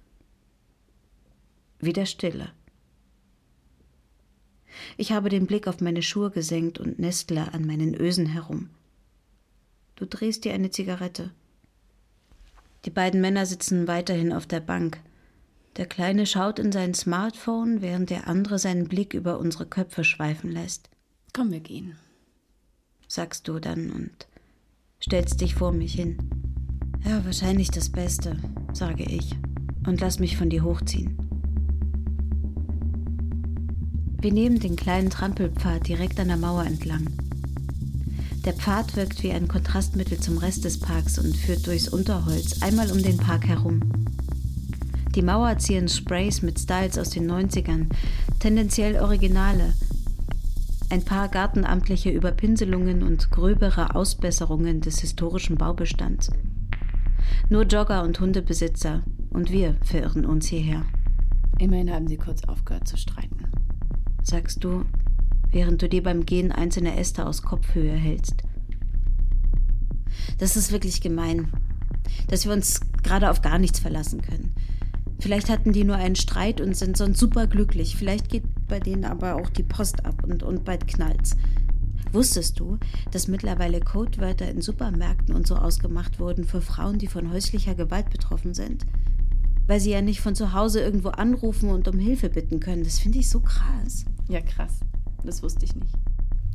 Wieder 1.79 2.05
Stille. 2.05 2.53
Ich 4.97 5.11
habe 5.11 5.29
den 5.29 5.45
Blick 5.45 5.67
auf 5.67 5.81
meine 5.81 6.01
Schuhe 6.01 6.31
gesenkt 6.31 6.79
und 6.79 6.99
nestle 6.99 7.53
an 7.53 7.65
meinen 7.65 7.95
Ösen 7.95 8.25
herum. 8.25 8.69
Du 9.95 10.05
drehst 10.05 10.45
dir 10.45 10.53
eine 10.53 10.71
Zigarette. 10.71 11.31
Die 12.85 12.89
beiden 12.89 13.21
Männer 13.21 13.45
sitzen 13.45 13.87
weiterhin 13.87 14.33
auf 14.33 14.45
der 14.45 14.59
Bank. 14.59 14.99
Der 15.77 15.85
Kleine 15.85 16.25
schaut 16.25 16.59
in 16.59 16.71
sein 16.71 16.93
Smartphone, 16.93 17.81
während 17.81 18.09
der 18.09 18.27
andere 18.27 18.59
seinen 18.59 18.87
Blick 18.87 19.13
über 19.13 19.39
unsere 19.39 19.65
Köpfe 19.65 20.03
schweifen 20.03 20.51
lässt. 20.51 20.89
Komm, 21.33 21.51
wir 21.51 21.61
gehen, 21.61 21.95
sagst 23.07 23.47
du 23.47 23.59
dann 23.59 23.89
und 23.91 24.27
stellst 25.01 25.41
dich 25.41 25.55
vor 25.55 25.71
mich 25.71 25.93
hin. 25.93 26.17
Ja, 27.05 27.25
wahrscheinlich 27.25 27.69
das 27.71 27.89
Beste, 27.89 28.37
sage 28.73 29.03
ich 29.03 29.35
und 29.87 29.99
lass 29.99 30.19
mich 30.19 30.37
von 30.37 30.49
dir 30.49 30.63
hochziehen. 30.63 31.22
Wir 34.23 34.31
nehmen 34.31 34.61
den 34.61 34.77
kleinen 34.77 35.09
Trampelpfad 35.09 35.85
direkt 35.85 36.17
an 36.17 36.29
der 36.29 36.37
Mauer 36.37 36.63
entlang. 36.63 37.07
Der 38.45 38.53
Pfad 38.53 38.95
wirkt 38.95 39.21
wie 39.21 39.33
ein 39.33 39.49
Kontrastmittel 39.49 40.17
zum 40.17 40.37
Rest 40.37 40.63
des 40.63 40.79
Parks 40.79 41.19
und 41.19 41.35
führt 41.35 41.67
durchs 41.67 41.89
Unterholz 41.89 42.61
einmal 42.61 42.89
um 42.89 43.03
den 43.03 43.17
Park 43.17 43.45
herum. 43.49 43.81
Die 45.13 45.21
Mauer 45.21 45.57
ziehen 45.57 45.89
Sprays 45.89 46.41
mit 46.41 46.57
Styles 46.57 46.97
aus 46.97 47.09
den 47.09 47.29
90ern, 47.29 47.87
tendenziell 48.39 48.95
Originale. 49.01 49.73
Ein 50.89 51.03
paar 51.03 51.27
gartenamtliche 51.27 52.09
Überpinselungen 52.09 53.03
und 53.03 53.29
gröbere 53.29 53.93
Ausbesserungen 53.93 54.79
des 54.79 54.99
historischen 55.01 55.57
Baubestands. 55.57 56.31
Nur 57.49 57.63
Jogger 57.63 58.03
und 58.03 58.21
Hundebesitzer 58.21 59.03
und 59.31 59.51
wir 59.51 59.75
verirren 59.83 60.25
uns 60.25 60.47
hierher. 60.47 60.85
Immerhin 61.59 61.91
haben 61.91 62.07
sie 62.07 62.17
kurz 62.17 62.45
aufgehört 62.45 62.87
zu 62.87 62.95
streiten 62.95 63.42
sagst 64.23 64.63
du, 64.63 64.85
während 65.51 65.81
du 65.81 65.89
dir 65.89 66.03
beim 66.03 66.25
Gehen 66.25 66.51
einzelne 66.51 66.97
Äste 66.97 67.25
aus 67.25 67.43
Kopfhöhe 67.43 67.93
hältst. 67.93 68.43
Das 70.39 70.57
ist 70.57 70.71
wirklich 70.71 71.01
gemein, 71.01 71.51
dass 72.27 72.45
wir 72.45 72.53
uns 72.53 72.79
gerade 73.03 73.29
auf 73.29 73.41
gar 73.41 73.59
nichts 73.59 73.79
verlassen 73.79 74.21
können. 74.21 74.53
Vielleicht 75.19 75.49
hatten 75.49 75.71
die 75.71 75.83
nur 75.83 75.95
einen 75.95 76.15
Streit 76.15 76.59
und 76.59 76.75
sind 76.75 76.97
sonst 76.97 77.19
super 77.19 77.47
glücklich. 77.47 77.95
Vielleicht 77.95 78.29
geht 78.29 78.43
bei 78.67 78.79
denen 78.79 79.05
aber 79.05 79.35
auch 79.35 79.49
die 79.49 79.63
Post 79.63 80.05
ab 80.05 80.23
und, 80.23 80.43
und 80.43 80.65
bald 80.65 80.87
knallt's. 80.87 81.37
Wusstest 82.11 82.59
du, 82.59 82.77
dass 83.11 83.27
mittlerweile 83.27 83.79
Codewörter 83.79 84.49
in 84.49 84.61
Supermärkten 84.61 85.33
und 85.33 85.47
so 85.47 85.55
ausgemacht 85.55 86.19
wurden 86.19 86.43
für 86.43 86.61
Frauen, 86.61 86.99
die 86.99 87.07
von 87.07 87.31
häuslicher 87.31 87.73
Gewalt 87.73 88.09
betroffen 88.09 88.53
sind? 88.53 88.85
Weil 89.67 89.79
sie 89.79 89.91
ja 89.91 90.01
nicht 90.01 90.21
von 90.21 90.35
zu 90.35 90.53
Hause 90.53 90.81
irgendwo 90.81 91.09
anrufen 91.09 91.69
und 91.69 91.87
um 91.87 91.99
Hilfe 91.99 92.29
bitten 92.29 92.59
können. 92.59 92.83
Das 92.83 92.99
finde 92.99 93.19
ich 93.19 93.29
so 93.29 93.39
krass. 93.39 94.05
Ja, 94.27 94.41
krass. 94.41 94.79
Das 95.23 95.41
wusste 95.43 95.65
ich 95.65 95.75
nicht. 95.75 95.95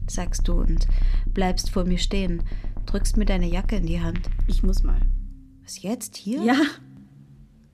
Sagst 0.09 0.49
du 0.49 0.55
und 0.55 0.87
bleibst 1.27 1.71
vor 1.71 1.85
mir 1.85 1.99
stehen, 1.99 2.43
drückst 2.87 3.17
mir 3.17 3.25
deine 3.25 3.49
Jacke 3.49 3.77
in 3.77 3.87
die 3.87 4.01
Hand. 4.01 4.29
Ich 4.47 4.63
muss 4.63 4.83
mal. 4.83 5.01
Was 5.63 5.83
jetzt 5.83 6.17
hier? 6.17 6.43
Ja. 6.43 6.57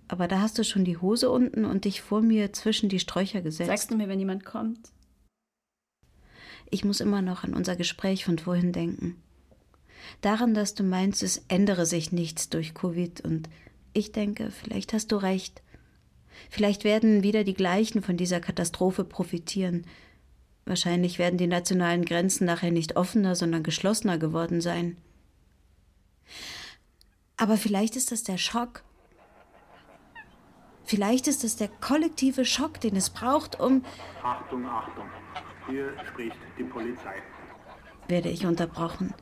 Aber 0.08 0.28
da 0.28 0.40
hast 0.40 0.58
du 0.58 0.64
schon 0.64 0.84
die 0.84 0.98
Hose 0.98 1.30
unten 1.30 1.64
und 1.64 1.84
dich 1.84 2.02
vor 2.02 2.20
mir 2.20 2.52
zwischen 2.52 2.88
die 2.88 2.98
Sträucher 2.98 3.40
gesetzt. 3.40 3.68
Sagst 3.68 3.90
du 3.90 3.96
mir, 3.96 4.08
wenn 4.08 4.18
jemand 4.18 4.44
kommt? 4.44 4.90
Ich 6.70 6.84
muss 6.84 7.00
immer 7.00 7.22
noch 7.22 7.44
an 7.44 7.54
unser 7.54 7.76
Gespräch 7.76 8.24
von 8.24 8.38
vorhin 8.38 8.72
denken. 8.72 9.16
Daran, 10.20 10.54
dass 10.54 10.74
du 10.74 10.82
meinst, 10.82 11.22
es 11.22 11.44
ändere 11.48 11.86
sich 11.86 12.12
nichts 12.12 12.48
durch 12.50 12.74
Covid 12.74 13.20
und 13.22 13.48
ich 13.94 14.12
denke, 14.12 14.50
vielleicht 14.50 14.92
hast 14.92 15.12
du 15.12 15.16
recht. 15.16 15.62
Vielleicht 16.50 16.84
werden 16.84 17.22
wieder 17.22 17.44
die 17.44 17.54
gleichen 17.54 18.02
von 18.02 18.16
dieser 18.16 18.40
Katastrophe 18.40 19.04
profitieren. 19.04 19.86
Wahrscheinlich 20.66 21.18
werden 21.18 21.38
die 21.38 21.46
nationalen 21.46 22.04
Grenzen 22.04 22.44
nachher 22.44 22.70
nicht 22.70 22.96
offener, 22.96 23.34
sondern 23.34 23.62
geschlossener 23.62 24.18
geworden 24.18 24.60
sein. 24.60 24.96
Aber 27.36 27.56
vielleicht 27.56 27.96
ist 27.96 28.12
das 28.12 28.22
der 28.22 28.38
Schock. 28.38 28.82
Vielleicht 30.84 31.28
ist 31.28 31.44
es 31.44 31.56
der 31.56 31.68
kollektive 31.68 32.44
Schock, 32.44 32.80
den 32.80 32.96
es 32.96 33.10
braucht, 33.10 33.58
um. 33.58 33.84
Achtung, 34.22 34.66
Achtung. 34.66 35.06
Hier 35.68 35.94
spricht 36.06 36.36
die 36.58 36.64
Polizei. 36.64 37.22
Werde 38.08 38.28
ich 38.28 38.44
unterbrochen. 38.44 39.14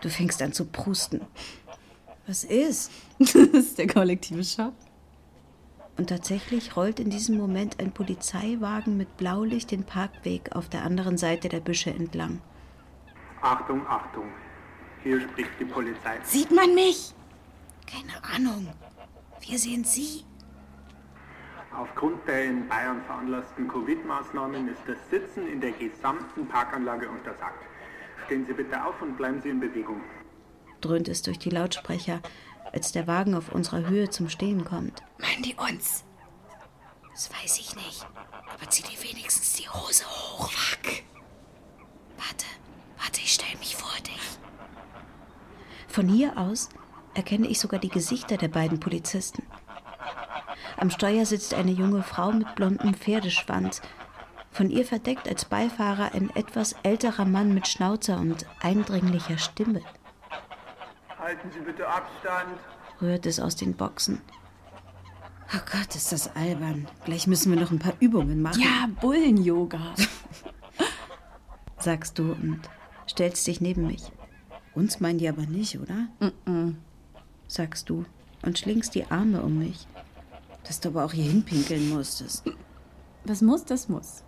Du 0.00 0.08
fängst 0.08 0.42
an 0.42 0.52
zu 0.52 0.66
prusten. 0.66 1.20
Was 2.26 2.44
ist? 2.44 2.90
Das 3.18 3.34
ist 3.34 3.78
der 3.78 3.86
kollektive 3.86 4.44
Schock. 4.44 4.74
Und 5.96 6.08
tatsächlich 6.08 6.76
rollt 6.76 7.00
in 7.00 7.10
diesem 7.10 7.36
Moment 7.36 7.78
ein 7.78 7.92
Polizeiwagen 7.92 8.96
mit 8.96 9.16
Blaulicht 9.16 9.70
den 9.70 9.84
Parkweg 9.84 10.54
auf 10.56 10.68
der 10.68 10.84
anderen 10.84 11.18
Seite 11.18 11.48
der 11.48 11.60
Büsche 11.60 11.90
entlang. 11.90 12.40
Achtung, 13.42 13.86
Achtung. 13.86 14.24
Hier 15.02 15.20
spricht 15.20 15.50
die 15.60 15.64
Polizei. 15.64 16.18
Sieht 16.22 16.50
man 16.50 16.74
mich? 16.74 17.12
Keine 17.86 18.24
Ahnung. 18.34 18.68
Wir 19.40 19.58
sehen 19.58 19.84
Sie. 19.84 20.24
Aufgrund 21.76 22.26
der 22.28 22.44
in 22.44 22.68
Bayern 22.68 23.02
veranlassten 23.02 23.66
Covid-Maßnahmen 23.66 24.68
ist 24.68 24.82
das 24.86 24.98
Sitzen 25.10 25.46
in 25.48 25.60
der 25.60 25.72
gesamten 25.72 26.46
Parkanlage 26.46 27.08
untersagt. 27.08 27.64
Stehen 28.26 28.46
Sie 28.46 28.52
bitte 28.52 28.82
auf 28.84 29.00
und 29.02 29.16
bleiben 29.16 29.40
Sie 29.42 29.48
in 29.48 29.58
Bewegung. 29.60 30.00
Dröhnt 30.82 31.08
es 31.08 31.22
durch 31.22 31.38
die 31.38 31.50
Lautsprecher, 31.50 32.20
als 32.72 32.92
der 32.92 33.06
Wagen 33.06 33.34
auf 33.34 33.52
unserer 33.52 33.88
Höhe 33.88 34.10
zum 34.10 34.28
Stehen 34.28 34.64
kommt. 34.64 35.02
Meinen 35.18 35.42
die 35.42 35.54
uns? 35.54 36.04
Das 37.12 37.30
weiß 37.30 37.58
ich 37.58 37.76
nicht. 37.76 38.06
Aber 38.54 38.68
zieh 38.68 38.82
dir 38.82 39.02
wenigstens 39.02 39.54
die 39.54 39.68
Hose 39.68 40.04
hoch. 40.04 40.50
Fuck. 40.50 41.02
Warte, 42.16 42.46
warte, 42.98 43.20
ich 43.20 43.32
stell 43.32 43.58
mich 43.58 43.76
vor 43.76 43.94
dich. 44.00 44.38
Von 45.88 46.08
hier 46.08 46.36
aus 46.38 46.68
erkenne 47.14 47.46
ich 47.48 47.60
sogar 47.60 47.78
die 47.78 47.88
Gesichter 47.88 48.36
der 48.36 48.48
beiden 48.48 48.80
Polizisten. 48.80 49.46
Am 50.76 50.90
Steuer 50.90 51.26
sitzt 51.26 51.54
eine 51.54 51.70
junge 51.70 52.02
Frau 52.02 52.32
mit 52.32 52.54
blondem 52.54 52.94
Pferdeschwanz. 52.94 53.82
Von 54.50 54.70
ihr 54.70 54.84
verdeckt 54.84 55.28
als 55.28 55.44
Beifahrer 55.44 56.12
ein 56.12 56.30
etwas 56.34 56.74
älterer 56.82 57.24
Mann 57.24 57.54
mit 57.54 57.68
Schnauzer 57.68 58.18
und 58.18 58.46
eindringlicher 58.60 59.38
Stimme. 59.38 59.82
Halten 61.32 61.50
Sie 61.50 61.60
bitte 61.60 61.88
Abstand. 61.88 62.58
Rührt 63.00 63.24
es 63.24 63.40
aus 63.40 63.56
den 63.56 63.72
Boxen. 63.72 64.20
Oh 65.54 65.60
Gott, 65.72 65.96
ist 65.96 66.12
das 66.12 66.36
albern. 66.36 66.86
Gleich 67.06 67.26
müssen 67.26 67.50
wir 67.50 67.58
noch 67.58 67.70
ein 67.70 67.78
paar 67.78 67.94
Übungen 68.00 68.42
machen. 68.42 68.60
Ja, 68.60 68.86
Bullen-Yoga. 69.00 69.94
sagst 71.78 72.18
du 72.18 72.32
und 72.32 72.60
stellst 73.08 73.46
dich 73.46 73.62
neben 73.62 73.86
mich. 73.86 74.12
Uns 74.74 75.00
meinen 75.00 75.18
die 75.18 75.28
aber 75.28 75.46
nicht, 75.46 75.80
oder? 75.80 76.06
Mm, 76.20 76.50
-mm. 76.50 76.74
sagst 77.48 77.88
du 77.88 78.04
und 78.42 78.58
schlingst 78.58 78.94
die 78.94 79.06
Arme 79.06 79.40
um 79.40 79.58
mich. 79.58 79.86
Dass 80.64 80.80
du 80.80 80.90
aber 80.90 81.06
auch 81.06 81.14
hier 81.14 81.30
hinpinkeln 81.30 81.88
musstest. 81.88 82.44
Was 83.24 83.40
muss, 83.40 83.64
das 83.64 83.88
muss. 83.88 84.22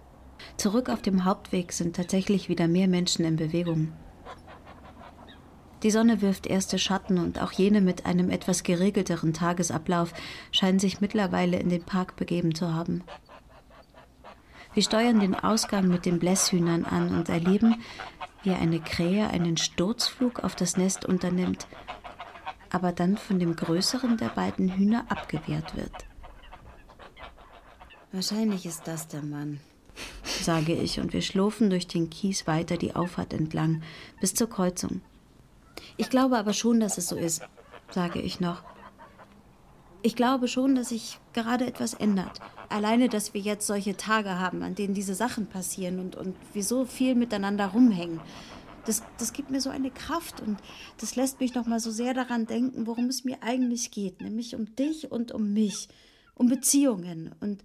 Zurück 0.57 0.89
auf 0.89 1.03
dem 1.03 1.27
Hauptweg 1.27 1.73
sind 1.75 1.97
tatsächlich 1.97 2.49
wieder 2.49 2.67
mehr 2.67 2.89
Menschen 2.89 3.27
in 3.27 3.37
Bewegung. 3.37 3.93
Die 5.85 5.91
Sonne 5.91 6.23
wirft 6.23 6.47
erste 6.47 6.79
Schatten 6.79 7.19
und 7.19 7.43
auch 7.43 7.53
jene 7.53 7.83
mit 7.83 8.07
einem 8.07 8.31
etwas 8.31 8.63
geregelteren 8.63 9.35
Tagesablauf 9.35 10.15
scheinen 10.51 10.79
sich 10.79 11.03
mittlerweile 11.03 11.59
in 11.59 11.69
den 11.69 11.85
Park 11.85 12.17
begeben 12.17 12.55
zu 12.55 12.73
haben. 12.73 13.05
Wir 14.73 14.83
steuern 14.83 15.21
den 15.21 15.35
Ausgang 15.35 15.87
mit 15.89 16.07
den 16.07 16.19
Blässhühnern 16.19 16.87
an 16.87 17.15
und 17.15 17.29
erleben, 17.29 17.83
wie 18.45 18.53
eine 18.53 18.81
Krähe 18.81 19.29
einen 19.29 19.59
Sturzflug 19.59 20.43
auf 20.43 20.57
das 20.57 20.79
Nest 20.79 21.05
unternimmt, 21.05 21.67
aber 22.71 22.93
dann 22.93 23.19
von 23.19 23.39
dem 23.39 23.55
größeren 23.55 24.17
der 24.17 24.31
beiden 24.31 24.71
Hühner 24.71 25.05
abgewehrt 25.11 25.77
wird. 25.77 26.07
Wahrscheinlich 28.11 28.65
ist 28.65 28.89
das 28.89 29.07
der 29.07 29.23
Mann, 29.23 29.61
sage 30.25 30.73
ich, 30.73 30.99
und 30.99 31.13
wir 31.13 31.21
schlurfen 31.21 31.69
durch 31.69 31.87
den 31.87 32.09
Kies 32.09 32.47
weiter 32.47 32.79
die 32.79 32.97
Auffahrt 32.97 33.35
entlang 33.35 33.83
bis 34.19 34.33
zur 34.33 34.49
Kreuzung. 34.49 35.03
Ich 35.97 36.11
glaube 36.11 36.39
aber 36.39 36.53
schon, 36.53 36.81
dass 36.81 36.99
es 36.99 37.09
so 37.09 37.17
ist, 37.17 37.43
sage 37.91 38.21
ich 38.21 38.41
noch. 38.41 38.63
Ich 40.03 40.17
glaube 40.17 40.49
schon, 40.49 40.75
dass 40.75 40.91
sich 40.91 41.19
gerade 41.33 41.67
etwas 41.67 41.95
ändert. 41.95 42.41
Alleine, 42.69 43.09
dass 43.09 43.33
wir 43.33 43.41
jetzt 43.41 43.67
solche 43.67 43.97
Tage 43.97 44.39
haben, 44.39 44.63
an 44.63 44.75
denen 44.75 44.95
diese 44.95 45.15
Sachen 45.15 45.47
passieren 45.47 45.99
und, 45.99 46.17
und 46.17 46.37
wir 46.53 46.63
so 46.63 46.85
viel 46.85 47.15
miteinander 47.15 47.69
rumhängen. 47.69 48.21
Das, 48.85 49.03
das 49.19 49.33
gibt 49.33 49.51
mir 49.51 49.61
so 49.61 49.71
eine 49.71 49.91
Kraft 49.91 50.41
und 50.41 50.59
das 50.99 51.17
lässt 51.17 51.41
mich 51.41 51.55
noch 51.55 51.67
mal 51.67 51.81
so 51.81 51.91
sehr 51.91 52.13
daran 52.13 52.47
denken, 52.47 52.87
worum 52.87 53.07
es 53.07 53.25
mir 53.25 53.43
eigentlich 53.43 53.91
geht, 53.91 54.21
nämlich 54.21 54.55
um 54.55 54.75
dich 54.77 55.11
und 55.11 55.33
um 55.33 55.55
mich, 55.55 55.89
um 56.35 56.49
Beziehungen 56.49 57.35
und 57.41 57.65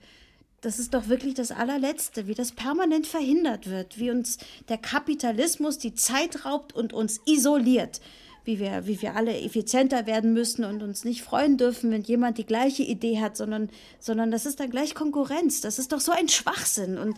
das 0.62 0.80
ist 0.80 0.94
doch 0.94 1.08
wirklich 1.08 1.34
das 1.36 1.52
allerletzte, 1.52 2.28
wie 2.28 2.34
das 2.34 2.52
permanent 2.52 3.08
verhindert 3.08 3.70
wird, 3.70 3.98
wie 3.98 4.12
uns 4.12 4.38
der 4.68 4.78
Kapitalismus 4.78 5.78
die 5.78 5.94
Zeit 5.94 6.46
raubt 6.46 6.74
und 6.74 6.92
uns 6.94 7.22
isoliert, 7.26 8.02
wie 8.44 8.60
wir, 8.60 8.86
wie 8.86 9.02
wir 9.02 9.16
alle 9.16 9.40
effizienter 9.40 10.06
werden 10.06 10.34
müssen 10.34 10.66
und 10.66 10.84
uns 10.84 11.06
nicht 11.06 11.22
freuen 11.22 11.58
dürfen, 11.58 11.92
wenn 11.92 12.02
jemand 12.04 12.38
die 12.38 12.46
gleiche 12.46 12.84
Idee 12.84 13.20
hat, 13.22 13.38
sondern, 13.38 13.70
sondern 14.00 14.32
das 14.32 14.46
ist 14.46 14.60
dann 14.60 14.70
gleich 14.70 14.96
Konkurrenz. 14.96 15.62
Das 15.62 15.80
ist 15.80 15.92
doch 15.92 16.02
so 16.02 16.12
ein 16.12 16.28
Schwachsinn. 16.28 16.98
Und 16.98 17.18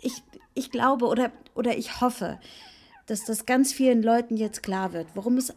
ich, 0.00 0.22
ich 0.54 0.70
glaube 0.70 1.06
oder, 1.06 1.30
oder 1.54 1.76
ich 1.76 2.00
hoffe, 2.00 2.40
dass 3.06 3.24
das 3.24 3.46
ganz 3.46 3.72
vielen 3.72 4.02
Leuten 4.02 4.36
jetzt 4.36 4.62
klar 4.62 4.92
wird, 4.92 5.06
worum 5.14 5.36
es, 5.36 5.54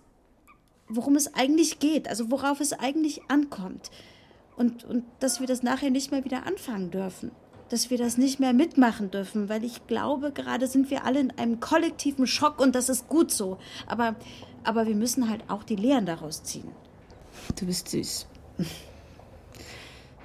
worum 0.88 1.16
es 1.16 1.34
eigentlich 1.34 1.80
geht, 1.80 2.08
also 2.08 2.30
worauf 2.30 2.60
es 2.60 2.74
eigentlich 2.74 3.22
ankommt 3.30 3.90
und, 4.58 4.84
und 4.86 5.04
dass 5.20 5.40
wir 5.40 5.48
das 5.48 5.64
nachher 5.64 5.90
nicht 5.90 6.12
mehr 6.12 6.24
wieder 6.24 6.46
anfangen 6.46 6.92
dürfen. 6.92 7.32
Dass 7.70 7.90
wir 7.90 7.98
das 7.98 8.18
nicht 8.18 8.40
mehr 8.40 8.54
mitmachen 8.54 9.10
dürfen, 9.12 9.50
weil 9.50 9.64
ich 9.64 9.88
glaube, 9.88 10.32
gerade 10.32 10.68
sind 10.68 10.90
wir 10.92 11.04
alle 11.04 11.20
in 11.20 11.32
einem 11.32 11.60
kollektiven 11.60 12.28
Schock 12.28 12.60
und 12.60 12.76
das 12.76 12.90
ist 12.90 13.10
gut 13.10 13.32
so. 13.32 13.58
Aber, 13.88 14.16
aber 14.64 14.86
wir 14.86 14.96
müssen 14.96 15.30
halt 15.30 15.50
auch 15.50 15.64
die 15.64 15.76
Lehren 15.76 16.06
daraus 16.06 16.44
ziehen. 16.44 16.70
Du 17.60 17.66
bist 17.66 17.90
süß. 17.90 18.28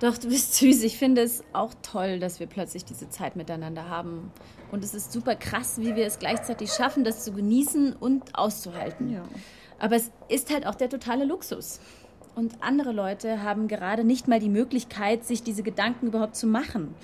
Doch, 0.00 0.16
du 0.16 0.28
bist 0.28 0.54
süß. 0.54 0.82
Ich 0.82 0.96
finde 0.96 1.22
es 1.22 1.44
auch 1.52 1.74
toll, 1.82 2.20
dass 2.20 2.40
wir 2.40 2.46
plötzlich 2.46 2.84
diese 2.84 3.10
Zeit 3.10 3.36
miteinander 3.36 3.88
haben. 3.88 4.32
Und 4.72 4.82
es 4.82 4.94
ist 4.94 5.12
super 5.12 5.34
krass, 5.34 5.78
wie 5.78 5.94
wir 5.94 6.06
es 6.06 6.18
gleichzeitig 6.18 6.72
schaffen, 6.72 7.04
das 7.04 7.24
zu 7.24 7.32
genießen 7.32 7.94
und 7.94 8.34
auszuhalten. 8.34 9.10
Ja. 9.12 9.22
Aber 9.78 9.96
es 9.96 10.10
ist 10.28 10.52
halt 10.52 10.66
auch 10.66 10.74
der 10.74 10.88
totale 10.88 11.24
Luxus. 11.24 11.80
Und 12.34 12.54
andere 12.60 12.92
Leute 12.92 13.42
haben 13.42 13.68
gerade 13.68 14.04
nicht 14.04 14.28
mal 14.28 14.40
die 14.40 14.48
Möglichkeit, 14.48 15.24
sich 15.24 15.42
diese 15.42 15.62
Gedanken 15.62 16.06
überhaupt 16.06 16.36
zu 16.36 16.46
machen, 16.46 16.94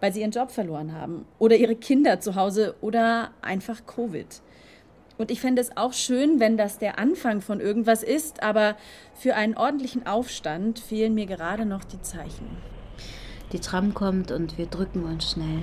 weil 0.00 0.12
sie 0.12 0.20
ihren 0.20 0.30
Job 0.30 0.50
verloren 0.50 0.92
haben 0.92 1.26
oder 1.38 1.56
ihre 1.56 1.76
Kinder 1.76 2.20
zu 2.20 2.34
Hause 2.34 2.74
oder 2.80 3.30
einfach 3.42 3.84
Covid. 3.86 4.26
Und 5.18 5.30
ich 5.30 5.40
fände 5.40 5.62
es 5.62 5.76
auch 5.76 5.92
schön, 5.92 6.40
wenn 6.40 6.56
das 6.56 6.78
der 6.78 6.98
Anfang 6.98 7.40
von 7.40 7.60
irgendwas 7.60 8.02
ist, 8.02 8.42
aber 8.42 8.76
für 9.14 9.34
einen 9.34 9.56
ordentlichen 9.56 10.06
Aufstand 10.06 10.78
fehlen 10.78 11.14
mir 11.14 11.26
gerade 11.26 11.64
noch 11.64 11.84
die 11.84 12.02
Zeichen. 12.02 12.46
Die 13.52 13.60
Tram 13.60 13.94
kommt 13.94 14.30
und 14.30 14.58
wir 14.58 14.66
drücken 14.66 15.04
uns 15.04 15.30
schnell. 15.30 15.62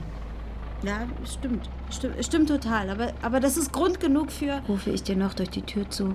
Ja, 0.83 1.07
stimmt. 1.25 1.69
Stimmt, 1.89 2.25
stimmt 2.25 2.49
total. 2.49 2.89
Aber, 2.89 3.13
aber 3.21 3.39
das 3.39 3.55
ist 3.55 3.71
Grund 3.71 3.99
genug 3.99 4.31
für. 4.31 4.61
rufe 4.67 4.89
ich 4.89 5.03
dir 5.03 5.15
noch 5.15 5.33
durch 5.33 5.49
die 5.49 5.61
Tür 5.61 5.89
zu. 5.89 6.13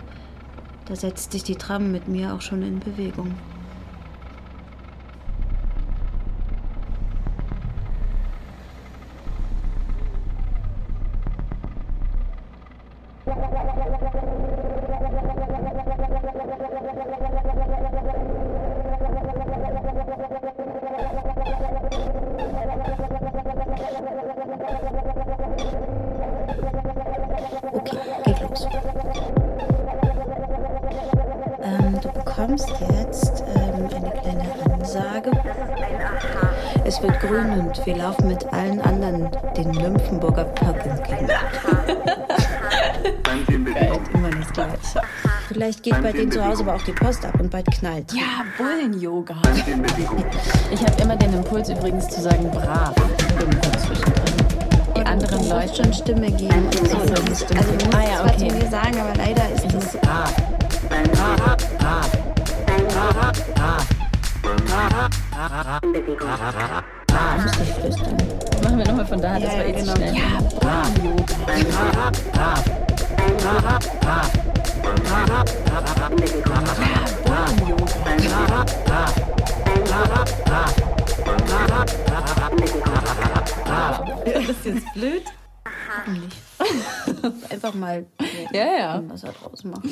Da 0.88 0.96
setzt 0.96 1.32
sich 1.32 1.44
die 1.44 1.56
Tram 1.56 1.92
mit 1.92 2.08
mir 2.08 2.32
auch 2.32 2.40
schon 2.40 2.62
in 2.62 2.80
Bewegung. 2.80 3.34
Bekommst 32.38 32.68
jetzt 33.02 33.42
ähm, 33.56 33.88
eine 33.92 34.10
kleine 34.10 34.72
Ansage. 34.72 35.32
Es 36.84 37.02
wird 37.02 37.18
grün 37.20 37.50
und 37.58 37.84
wir 37.84 37.96
laufen 37.96 38.28
mit 38.28 38.46
allen 38.52 38.80
anderen 38.80 39.28
den 39.56 39.70
Nymphenburger 39.72 40.44
Park 40.44 40.86
entgegen. 40.86 41.26
Geil, 43.74 44.00
immer 44.14 44.30
das 44.30 44.52
Gleiche. 44.52 45.00
Vielleicht 45.48 45.82
geht 45.82 46.00
bei 46.00 46.12
denen 46.12 46.30
zu 46.30 46.44
Hause 46.44 46.62
aber 46.62 46.76
auch 46.76 46.82
die 46.82 46.92
Post 46.92 47.24
ab 47.26 47.34
und 47.40 47.50
bald 47.50 47.66
knallt. 47.72 48.12
Ja, 48.12 48.44
Bullen-Yoga. 48.56 49.34
Ich 50.70 50.80
habe 50.86 51.02
immer 51.02 51.16
den 51.16 51.34
Impuls 51.34 51.68
übrigens 51.70 52.06
zu 52.08 52.20
sagen, 52.20 52.48
brav. 52.52 52.94
Die 54.96 55.04
anderen 55.04 55.48
Leute. 55.48 55.82
schon 55.82 55.92
Stimme 55.92 56.30
geben. 56.30 56.68
So, 56.72 56.98
also, 56.98 57.14
also, 57.14 57.14
du 57.14 57.30
musst 57.30 57.46
ah, 57.94 58.02
ja, 58.02 58.20
okay. 58.22 58.36
zwar 58.36 58.38
zu 58.38 58.44
mir 58.44 58.70
sagen, 58.70 59.00
aber 59.00 59.16
leider 59.16 59.42
ist 59.52 59.74
das... 59.74 59.96
Brav. 59.96 60.34
Brav. 60.88 61.56
Brav. 61.78 62.27
Machen 68.62 68.78
wir 68.78 68.86
nochmal 68.86 69.06
von 69.06 69.20
da, 69.20 69.38
das 69.38 69.52
war 69.52 69.64
eh 69.64 69.84
zu 69.84 69.96
schnell. 69.96 70.14
Ja, 70.16 70.40
Bravio. 70.58 71.16
Ist 84.24 84.48
das 84.48 84.64
jetzt 84.64 84.94
blöd? 84.94 85.22
Hoffentlich. 85.98 86.34
Einfach 87.50 87.74
mal 87.74 88.06
ja, 88.52 88.64
ja. 88.64 89.02
was 89.06 89.20
da 89.20 89.28
draus 89.32 89.64
machen. 89.64 89.90